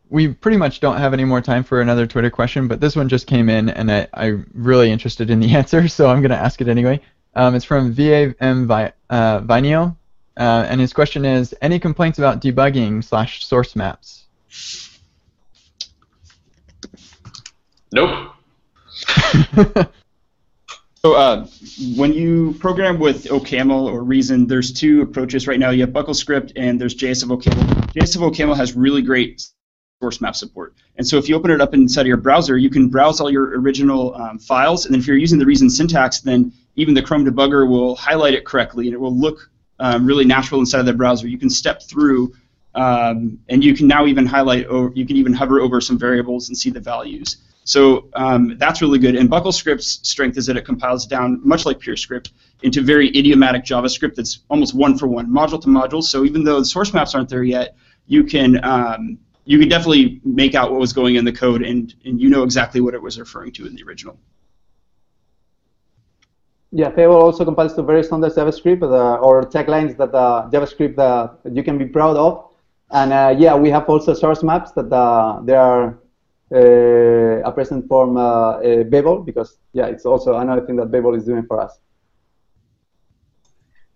[0.10, 3.10] we pretty much don't have any more time for another Twitter question, but this one
[3.10, 6.38] just came in, and I, I'm really interested in the answer, so I'm going to
[6.38, 7.02] ask it anyway.
[7.36, 9.96] Um, it's from VAM Vi- uh, Vinio,
[10.38, 14.26] uh, and his question is: Any complaints about debugging slash source maps?
[17.92, 18.34] Nope.
[21.04, 21.48] So uh,
[21.96, 25.72] when you program with OCaml or Reason, there's two approaches right now.
[25.72, 27.92] You have BuckleScript and there's JS of OCaml.
[27.94, 29.44] JS of OCaml has really great
[30.00, 30.76] source map support.
[30.98, 33.32] And so if you open it up inside of your browser, you can browse all
[33.32, 34.86] your original um, files.
[34.86, 38.34] And then if you're using the Reason syntax, then even the Chrome debugger will highlight
[38.34, 39.50] it correctly and it will look
[39.80, 41.28] um, really natural inside of the browser.
[41.28, 42.34] You can step through
[42.76, 46.48] um, and you can now even highlight, or you can even hover over some variables
[46.50, 47.38] and see the values.
[47.64, 49.16] So um, that's really good.
[49.16, 52.32] And BuckleScript's strength is that it compiles down, much like PureScript,
[52.64, 56.04] into very idiomatic JavaScript that's almost one for one, module to module.
[56.04, 57.76] So even though the source maps aren't there yet,
[58.08, 61.94] you can um, you can definitely make out what was going in the code, and,
[62.06, 64.20] and you know exactly what it was referring to in the original.
[66.74, 71.38] Yeah, Fable also compiles to very standard JavaScript uh, or taglines that uh, JavaScript that
[71.54, 72.50] you can be proud of.
[72.92, 76.00] And uh, yeah, we have also source maps that uh, they are
[76.54, 81.26] uh, a present form uh, Babel because yeah, it's also another thing that Babel is
[81.26, 81.78] doing for us.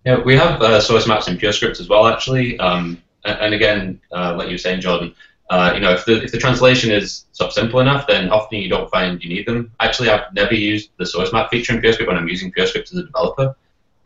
[0.06, 2.60] Yeah, we have uh, source maps in PureScript as well, actually.
[2.60, 5.16] Um, and again, uh, like you were saying, Jordan,
[5.50, 8.60] uh, you know, if the if the translation is sort of simple enough, then often
[8.60, 9.72] you don't find you need them.
[9.80, 12.94] Actually, I've never used the source map feature in PureScript when I'm using PureScript as
[12.94, 13.56] a developer.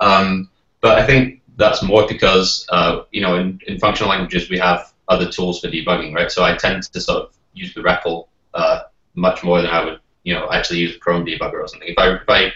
[0.01, 0.49] Um,
[0.81, 4.93] but I think that's more because uh, you know, in, in functional languages we have
[5.07, 6.31] other tools for debugging, right?
[6.31, 8.81] So I tend to sort of use the REPL uh,
[9.15, 11.89] much more than I would, you know, actually use a Chrome debugger or something.
[11.89, 12.53] If I if I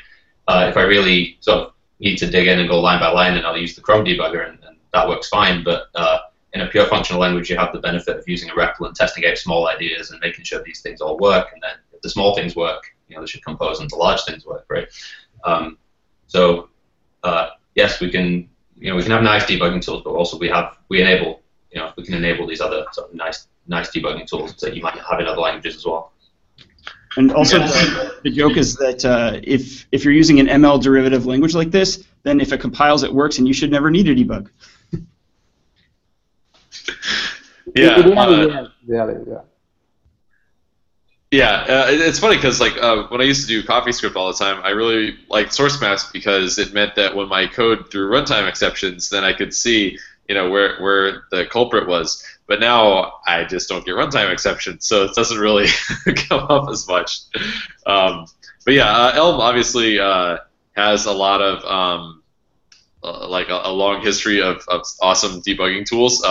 [0.47, 3.35] uh, if I really sort of need to dig in and go line by line,
[3.35, 5.63] then I'll use the Chrome debugger, and, and that works fine.
[5.63, 6.19] But uh,
[6.53, 9.25] in a pure functional language, you have the benefit of using a REPL and testing
[9.25, 11.47] out small ideas and making sure these things all work.
[11.53, 14.45] And then if the small things work, you know, they should compose into large things
[14.45, 14.87] work, right?
[15.43, 15.77] Um,
[16.27, 16.69] so
[17.23, 20.47] uh, yes, we can, you know, we can have nice debugging tools, but also we
[20.49, 21.41] have we enable,
[21.71, 24.81] you know, we can enable these other sort of nice nice debugging tools that you
[24.81, 26.11] might have in other languages as well.
[27.15, 31.25] And also, the, the joke is that uh, if if you're using an ML derivative
[31.25, 34.15] language like this, then if it compiles, it works, and you should never need a
[34.15, 34.49] debug.
[37.75, 37.95] Yeah.
[37.95, 39.41] Uh, yeah, yeah.
[41.33, 44.37] Yeah, uh, it's funny because like uh, when I used to do CoffeeScript all the
[44.37, 48.47] time, I really liked source maps because it meant that when my code threw runtime
[48.47, 49.97] exceptions, then I could see
[50.29, 52.23] you know where where the culprit was.
[52.45, 55.67] But now I just don't get runtime exceptions, so it doesn't really
[56.27, 57.21] come up as much.
[57.87, 58.27] Um,
[58.63, 60.37] but yeah, uh, Elm obviously uh,
[60.73, 62.21] has a lot of um,
[63.03, 66.23] uh, like a, a, long history of, of awesome debugging tools.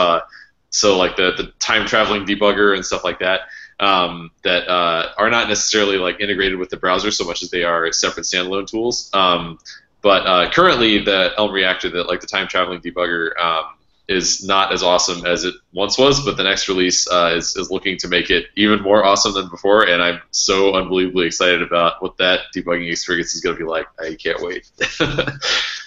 [0.73, 3.43] So like the the time traveling debugger and stuff like that.
[3.81, 7.65] Um, that uh, are not necessarily like integrated with the browser so much as they
[7.65, 9.11] are separate standalone tools.
[9.13, 9.59] Um,
[10.03, 13.65] but uh, currently, the Elm Reactor, that like the time traveling debugger, um,
[14.09, 16.25] is not as awesome as it once was.
[16.25, 19.49] But the next release uh, is is looking to make it even more awesome than
[19.49, 23.69] before, and I'm so unbelievably excited about what that debugging experience is going to be
[23.69, 23.87] like.
[23.99, 24.71] I can't wait.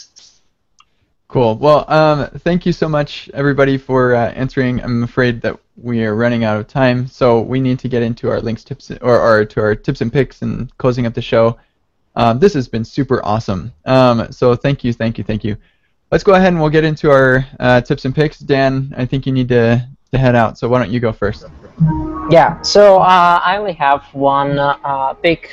[1.35, 1.57] Cool.
[1.57, 4.81] Well, um, thank you so much, everybody, for uh, answering.
[4.81, 8.29] I'm afraid that we are running out of time, so we need to get into
[8.29, 11.59] our links, tips, or, or to our tips and picks, and closing up the show.
[12.15, 13.73] Um, this has been super awesome.
[13.83, 15.57] Um, so thank you, thank you, thank you.
[16.09, 18.39] Let's go ahead and we'll get into our uh, tips and picks.
[18.39, 21.43] Dan, I think you need to, to head out, so why don't you go first?
[22.29, 22.61] Yeah.
[22.61, 25.49] So uh, I only have one uh, big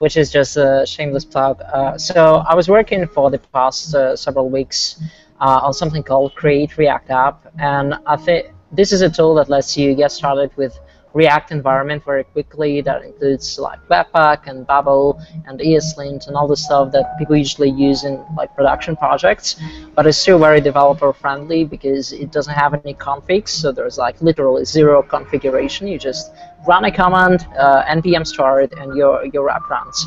[0.00, 1.60] which is just a shameless plug.
[1.60, 5.00] Uh, so I was working for the past uh, several weeks
[5.40, 9.48] uh, on something called Create React App, and I think this is a tool that
[9.50, 10.78] lets you get started with
[11.12, 12.80] React environment very quickly.
[12.80, 17.70] That includes like Webpack and Babel and ESLint and all the stuff that people usually
[17.70, 19.56] use in like production projects.
[19.94, 23.48] But it's still very developer friendly because it doesn't have any configs.
[23.48, 25.88] So there's like literally zero configuration.
[25.88, 26.32] You just
[26.66, 30.06] run a command, uh, npm start, and your your app runs.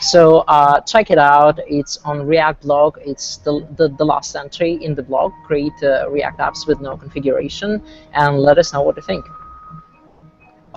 [0.00, 1.58] So uh, check it out.
[1.66, 2.98] It's on React blog.
[3.00, 5.32] It's the, the, the last entry in the blog.
[5.46, 7.82] Create uh, React apps with no configuration,
[8.12, 9.24] and let us know what you think.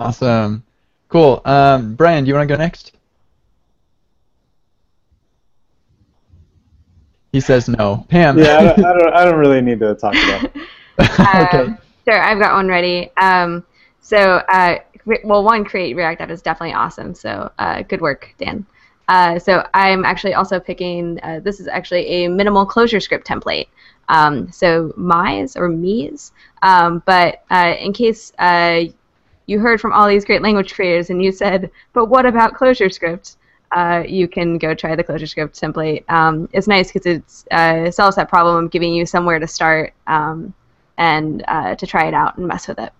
[0.00, 0.64] Awesome.
[1.10, 1.42] Cool.
[1.44, 2.92] Um, Brian, do you want to go next?
[7.32, 8.06] He says no.
[8.08, 8.38] Pam.
[8.38, 10.52] Yeah, I don't, I don't, I don't really need to talk about it.
[11.00, 11.58] okay.
[11.58, 11.78] Um,
[12.08, 13.10] sure, I've got one ready.
[13.18, 13.64] Um,
[14.00, 14.78] so, uh,
[15.22, 17.14] well, one, create React App is definitely awesome.
[17.14, 18.64] So, uh, good work, Dan.
[19.06, 21.20] Uh, so, I'm actually also picking.
[21.22, 23.68] Uh, this is actually a minimal ClojureScript template.
[24.08, 26.32] Um, so, Mies or Mies.
[26.62, 28.84] Um, but uh, in case uh,
[29.50, 33.36] you heard from all these great language creators and you said, but what about ClojureScript?
[33.72, 36.08] Uh, you can go try the ClojureScript template.
[36.08, 39.92] Um, it's nice because it uh, solves that problem of giving you somewhere to start
[40.06, 40.54] um,
[40.98, 42.92] and uh, to try it out and mess with it.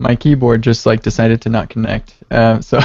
[0.00, 2.78] My keyboard just like decided to not connect, uh, so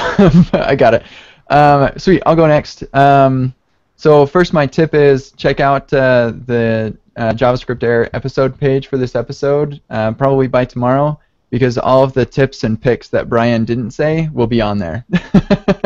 [0.54, 1.04] I got it.
[1.50, 2.84] Um, sweet, I'll go next.
[2.94, 3.56] Um,
[3.96, 8.98] so first, my tip is check out uh, the uh, JavaScript Air episode page for
[8.98, 13.66] this episode, uh, probably by tomorrow, because all of the tips and picks that Brian
[13.66, 15.06] didn't say will be on there.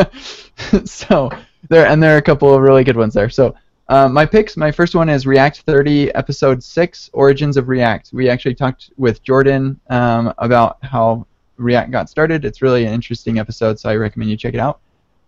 [0.85, 1.29] so
[1.69, 3.29] there, and there are a couple of really good ones there.
[3.29, 3.55] So
[3.89, 8.11] uh, my picks, my first one is React 30, episode 6, Origins of React.
[8.13, 11.25] We actually talked with Jordan um, about how
[11.57, 12.45] React got started.
[12.45, 14.79] It's really an interesting episode, so I recommend you check it out.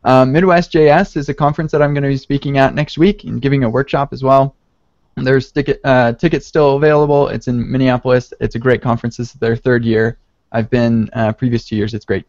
[0.04, 3.24] Um, Midwest JS is a conference that I'm going to be speaking at next week
[3.24, 4.56] and giving a workshop as well.
[5.16, 7.28] There's ticket, uh, tickets still available.
[7.28, 8.34] It's in Minneapolis.
[8.40, 9.18] It's a great conference.
[9.18, 10.18] This is their third year.
[10.52, 11.94] I've been uh, previous two years.
[11.94, 12.26] It's great.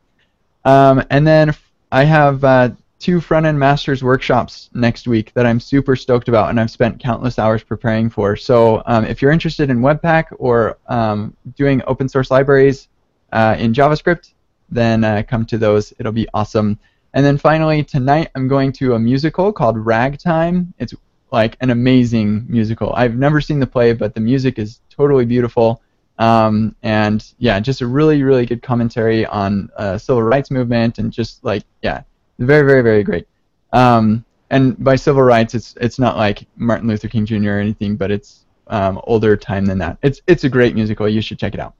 [0.64, 1.54] Um, and then
[1.90, 6.60] I have uh, two Frontend Masters workshops next week that I'm super stoked about, and
[6.60, 8.36] I've spent countless hours preparing for.
[8.36, 12.88] So um, if you're interested in Webpack or um, doing open source libraries
[13.32, 14.32] uh, in JavaScript,
[14.70, 15.92] then uh, come to those.
[15.98, 16.78] It'll be awesome.
[17.14, 20.72] And then finally, tonight I'm going to a musical called Ragtime.
[20.78, 20.94] It's
[21.32, 22.92] like an amazing musical.
[22.94, 25.82] I've never seen the play, but the music is totally beautiful.
[26.18, 31.10] Um, and yeah, just a really, really good commentary on uh, civil rights movement and
[31.10, 32.02] just like yeah,
[32.38, 33.26] very, very, very great.
[33.72, 37.52] Um, and by civil rights, it's it's not like Martin Luther King Jr.
[37.52, 39.96] or anything, but it's um, older time than that.
[40.02, 41.08] It's it's a great musical.
[41.08, 41.74] You should check it out.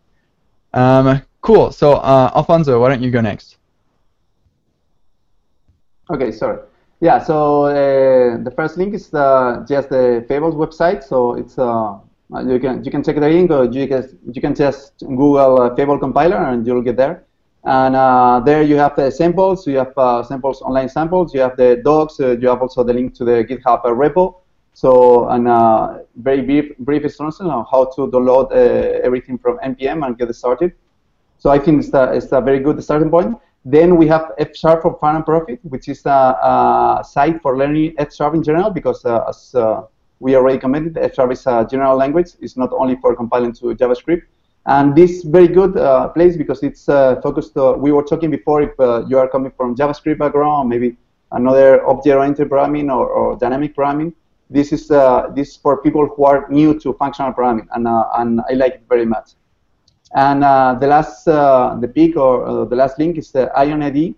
[0.72, 1.70] Um, cool.
[1.70, 3.58] So uh, Alfonso, why don't you go next?
[6.10, 6.60] Okay, sorry.
[7.02, 11.02] Yeah, so uh, the first link is the, just the Fables website.
[11.02, 11.98] So it's uh,
[12.46, 15.74] you can you can check the link, or you can you can just Google uh,
[15.74, 17.24] Fable compiler and you'll get there.
[17.64, 19.66] And uh, there you have the samples.
[19.66, 21.34] You have uh, samples, online samples.
[21.34, 22.20] You have the docs.
[22.20, 24.36] Uh, you have also the link to the GitHub repo.
[24.72, 30.06] So and uh, very brief brief instruction on how to download uh, everything from npm
[30.06, 30.72] and get started.
[31.38, 33.36] So I think it's a, it's a very good starting point.
[33.64, 37.56] Then we have F Sharp for Fun and Profit, which is a, a site for
[37.56, 39.82] learning F Sharp in general, because uh, as uh,
[40.18, 42.30] we already commented, F Sharp is a general language.
[42.40, 44.22] It's not only for compiling to JavaScript.
[44.66, 47.56] And this is very good uh, place because it's uh, focused.
[47.56, 50.96] Uh, we were talking before if uh, you are coming from JavaScript background, maybe
[51.32, 54.12] another object-oriented programming or, or, dynamic programming.
[54.50, 54.88] This is
[55.34, 58.82] this is for people who are new to functional programming, and and I like it
[58.88, 59.32] very much.
[60.14, 64.14] And uh, the last, uh, the peak or uh, the last link is the Ionide,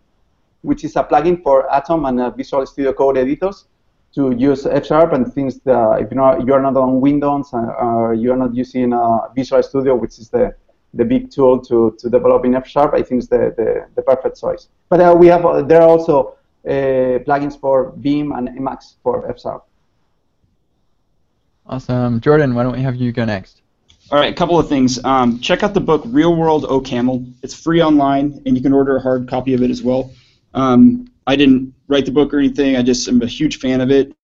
[0.62, 3.66] which is a plugin for Atom and Visual Studio Code editors
[4.14, 8.14] to use F Sharp and things that if you're not, you're not on Windows or
[8.14, 8.92] you're not using
[9.34, 10.54] Visual Studio, which is the
[10.94, 14.02] the big tool to, to develop in F Sharp, I think it's the, the, the
[14.02, 14.68] perfect choice.
[14.88, 16.36] But uh, we have uh, there are also
[16.66, 16.70] uh,
[17.26, 19.64] plugins for Vim and Emacs for F Sharp.
[21.66, 22.54] Awesome, Jordan.
[22.54, 23.63] Why don't we have you go next?
[24.10, 25.02] All right, a couple of things.
[25.02, 27.32] Um, check out the book Real World OCaml.
[27.42, 30.12] It's free online, and you can order a hard copy of it as well.
[30.52, 32.76] Um, I didn't write the book or anything.
[32.76, 34.14] I just am a huge fan of it,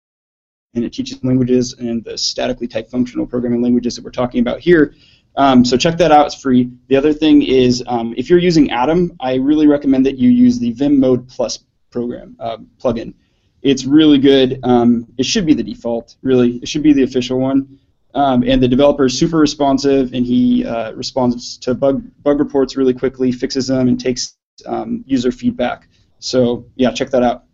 [0.74, 4.60] and it teaches languages and the statically typed functional programming languages that we're talking about
[4.60, 4.94] here.
[5.36, 6.26] Um, so check that out.
[6.26, 6.70] It's free.
[6.88, 10.58] The other thing is, um, if you're using Atom, I really recommend that you use
[10.58, 11.60] the Vim Mode Plus
[11.90, 13.14] program uh, plugin.
[13.62, 14.60] It's really good.
[14.62, 16.56] Um, it should be the default, really.
[16.56, 17.78] It should be the official one.
[18.14, 22.76] Um, and the developer is super responsive, and he uh, responds to bug bug reports
[22.76, 24.36] really quickly, fixes them, and takes
[24.66, 25.88] um, user feedback.
[26.18, 27.44] So yeah, check that out.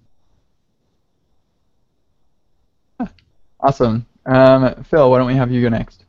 [3.60, 4.06] Awesome.
[4.26, 6.04] Um, Phil, why don't we have you go next?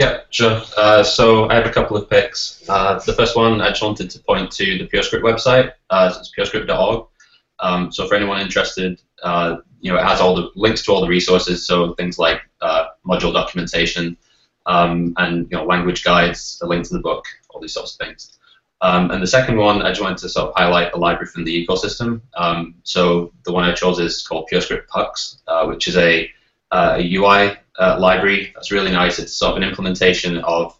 [0.00, 0.62] Yeah, sure.
[0.76, 2.64] Uh, so I have a couple of picks.
[2.68, 5.72] Uh, the first one, I just wanted to point to the PureScript website.
[5.90, 7.06] Uh, it's purescript.org.
[7.60, 11.00] Um, so for anyone interested, uh, you know, it has all the links to all
[11.00, 11.66] the resources.
[11.66, 14.16] So things like uh, module documentation
[14.66, 18.06] um, and you know language guides, a link to the book, all these sorts of
[18.06, 18.38] things.
[18.82, 21.44] Um, and the second one, I just wanted to sort of highlight a library from
[21.44, 22.20] the ecosystem.
[22.36, 26.28] Um, so the one I chose is called PureScript Pux, uh, which is a,
[26.72, 29.20] uh, a UI uh, library that's really nice.
[29.20, 30.76] It's sort of an implementation of,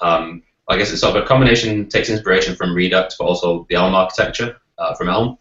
[0.00, 3.76] um, I guess it's sort of a combination, takes inspiration from Redux, but also the
[3.76, 5.38] Elm architecture uh, from Elm.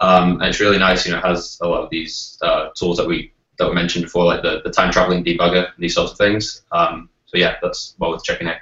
[0.00, 1.06] Um, and it's really nice.
[1.06, 4.04] You know, it has a lot of these uh, tools that we that we mentioned
[4.04, 6.62] before, like the, the time traveling debugger, and these sorts of things.
[6.72, 8.58] Um, so yeah, that's well worth checking out.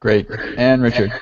[0.00, 0.28] Great.
[0.56, 1.12] And Richard.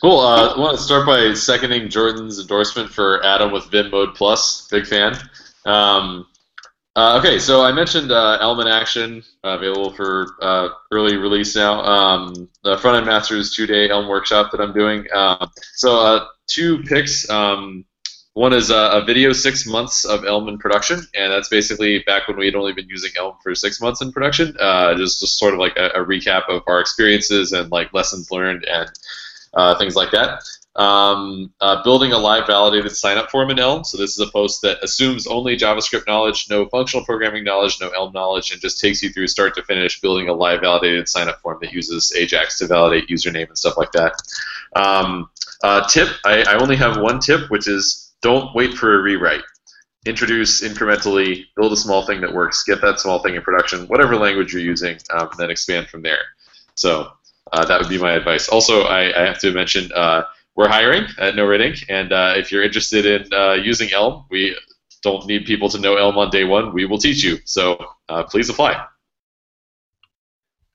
[0.00, 0.18] Cool.
[0.18, 4.68] Uh, I want to start by seconding Jordan's endorsement for Atom with Vim Mode Plus.
[4.68, 5.16] Big fan.
[5.64, 6.26] Um,
[6.94, 11.56] uh, okay, so I mentioned uh, Elm in Action, uh, available for uh, early release
[11.56, 11.80] now.
[11.80, 15.06] Um, the Frontend Masters two-day Elm workshop that I'm doing.
[15.14, 17.28] Um, so uh, two picks.
[17.30, 17.84] Um,
[18.34, 22.28] one is uh, a video six months of Elm in production, and that's basically back
[22.28, 24.56] when we had only been using Elm for six months in production.
[24.58, 28.30] Uh, just, just sort of like a, a recap of our experiences and like lessons
[28.30, 28.90] learned and
[29.52, 30.42] uh, things like that.
[30.74, 33.84] Um, uh, building a live validated sign-up form in Elm.
[33.84, 37.90] So this is a post that assumes only JavaScript knowledge, no functional programming knowledge, no
[37.90, 41.40] Elm knowledge, and just takes you through start to finish building a live validated sign-up
[41.42, 44.14] form that uses Ajax to validate username and stuff like that.
[44.74, 45.28] Um,
[45.62, 49.42] uh, tip: I, I only have one tip, which is don't wait for a rewrite.
[50.04, 54.16] Introduce incrementally, build a small thing that works, get that small thing in production, whatever
[54.16, 56.24] language you're using, um, and then expand from there.
[56.74, 57.12] So
[57.52, 58.48] uh, that would be my advice.
[58.48, 60.24] Also, I, I have to mention uh,
[60.56, 64.56] we're hiring at NoRedInk, and uh, if you're interested in uh, using Elm, we
[65.02, 66.72] don't need people to know Elm on day one.
[66.72, 67.38] We will teach you.
[67.44, 68.84] So uh, please apply.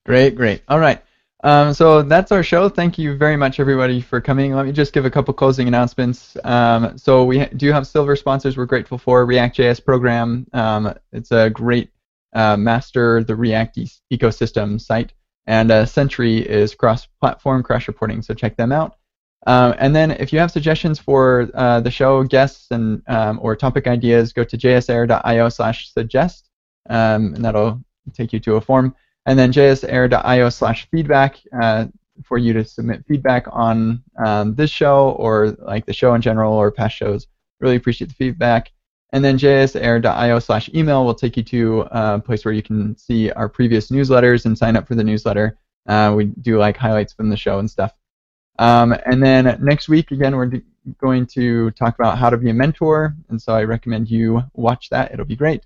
[0.05, 0.63] Great, great.
[0.67, 1.03] All right.
[1.43, 2.67] Um, so that's our show.
[2.67, 4.53] Thank you very much, everybody, for coming.
[4.53, 6.35] Let me just give a couple closing announcements.
[6.43, 9.25] Um, so we ha- do have silver sponsors we're grateful for.
[9.25, 10.47] React.js program.
[10.53, 11.91] Um, it's a great
[12.33, 15.13] uh, master the React e- ecosystem site.
[15.45, 18.97] And uh, Sentry is cross-platform crash reporting, so check them out.
[19.45, 23.55] Um, and then if you have suggestions for uh, the show, guests, and um, or
[23.55, 26.49] topic ideas, go to jsair.io slash suggest,
[26.89, 27.81] um, and that'll
[28.13, 28.93] take you to a form.
[29.27, 31.85] And then jsair.io slash feedback uh,
[32.23, 36.53] for you to submit feedback on um, this show or like the show in general
[36.53, 37.27] or past shows.
[37.59, 38.71] Really appreciate the feedback.
[39.13, 43.29] And then jsair.io slash email will take you to a place where you can see
[43.31, 45.57] our previous newsletters and sign up for the newsletter.
[45.87, 47.93] Uh, we do like highlights from the show and stuff.
[48.59, 50.61] Um, and then next week, again, we're d-
[50.99, 54.89] going to talk about how to be a mentor, and so I recommend you watch
[54.89, 55.11] that.
[55.11, 55.63] It'll be great.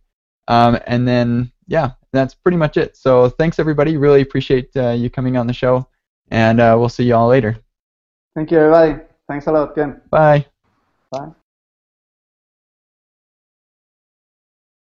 [0.51, 2.97] Um, and then, yeah, that's pretty much it.
[2.97, 3.95] So thanks, everybody.
[3.95, 5.87] Really appreciate uh, you coming on the show,
[6.29, 7.57] and uh, we'll see you all later.
[8.35, 9.01] Thank you, everybody.
[9.29, 10.01] Thanks a lot, Ken.
[10.09, 10.45] Bye.
[11.09, 11.31] Bye.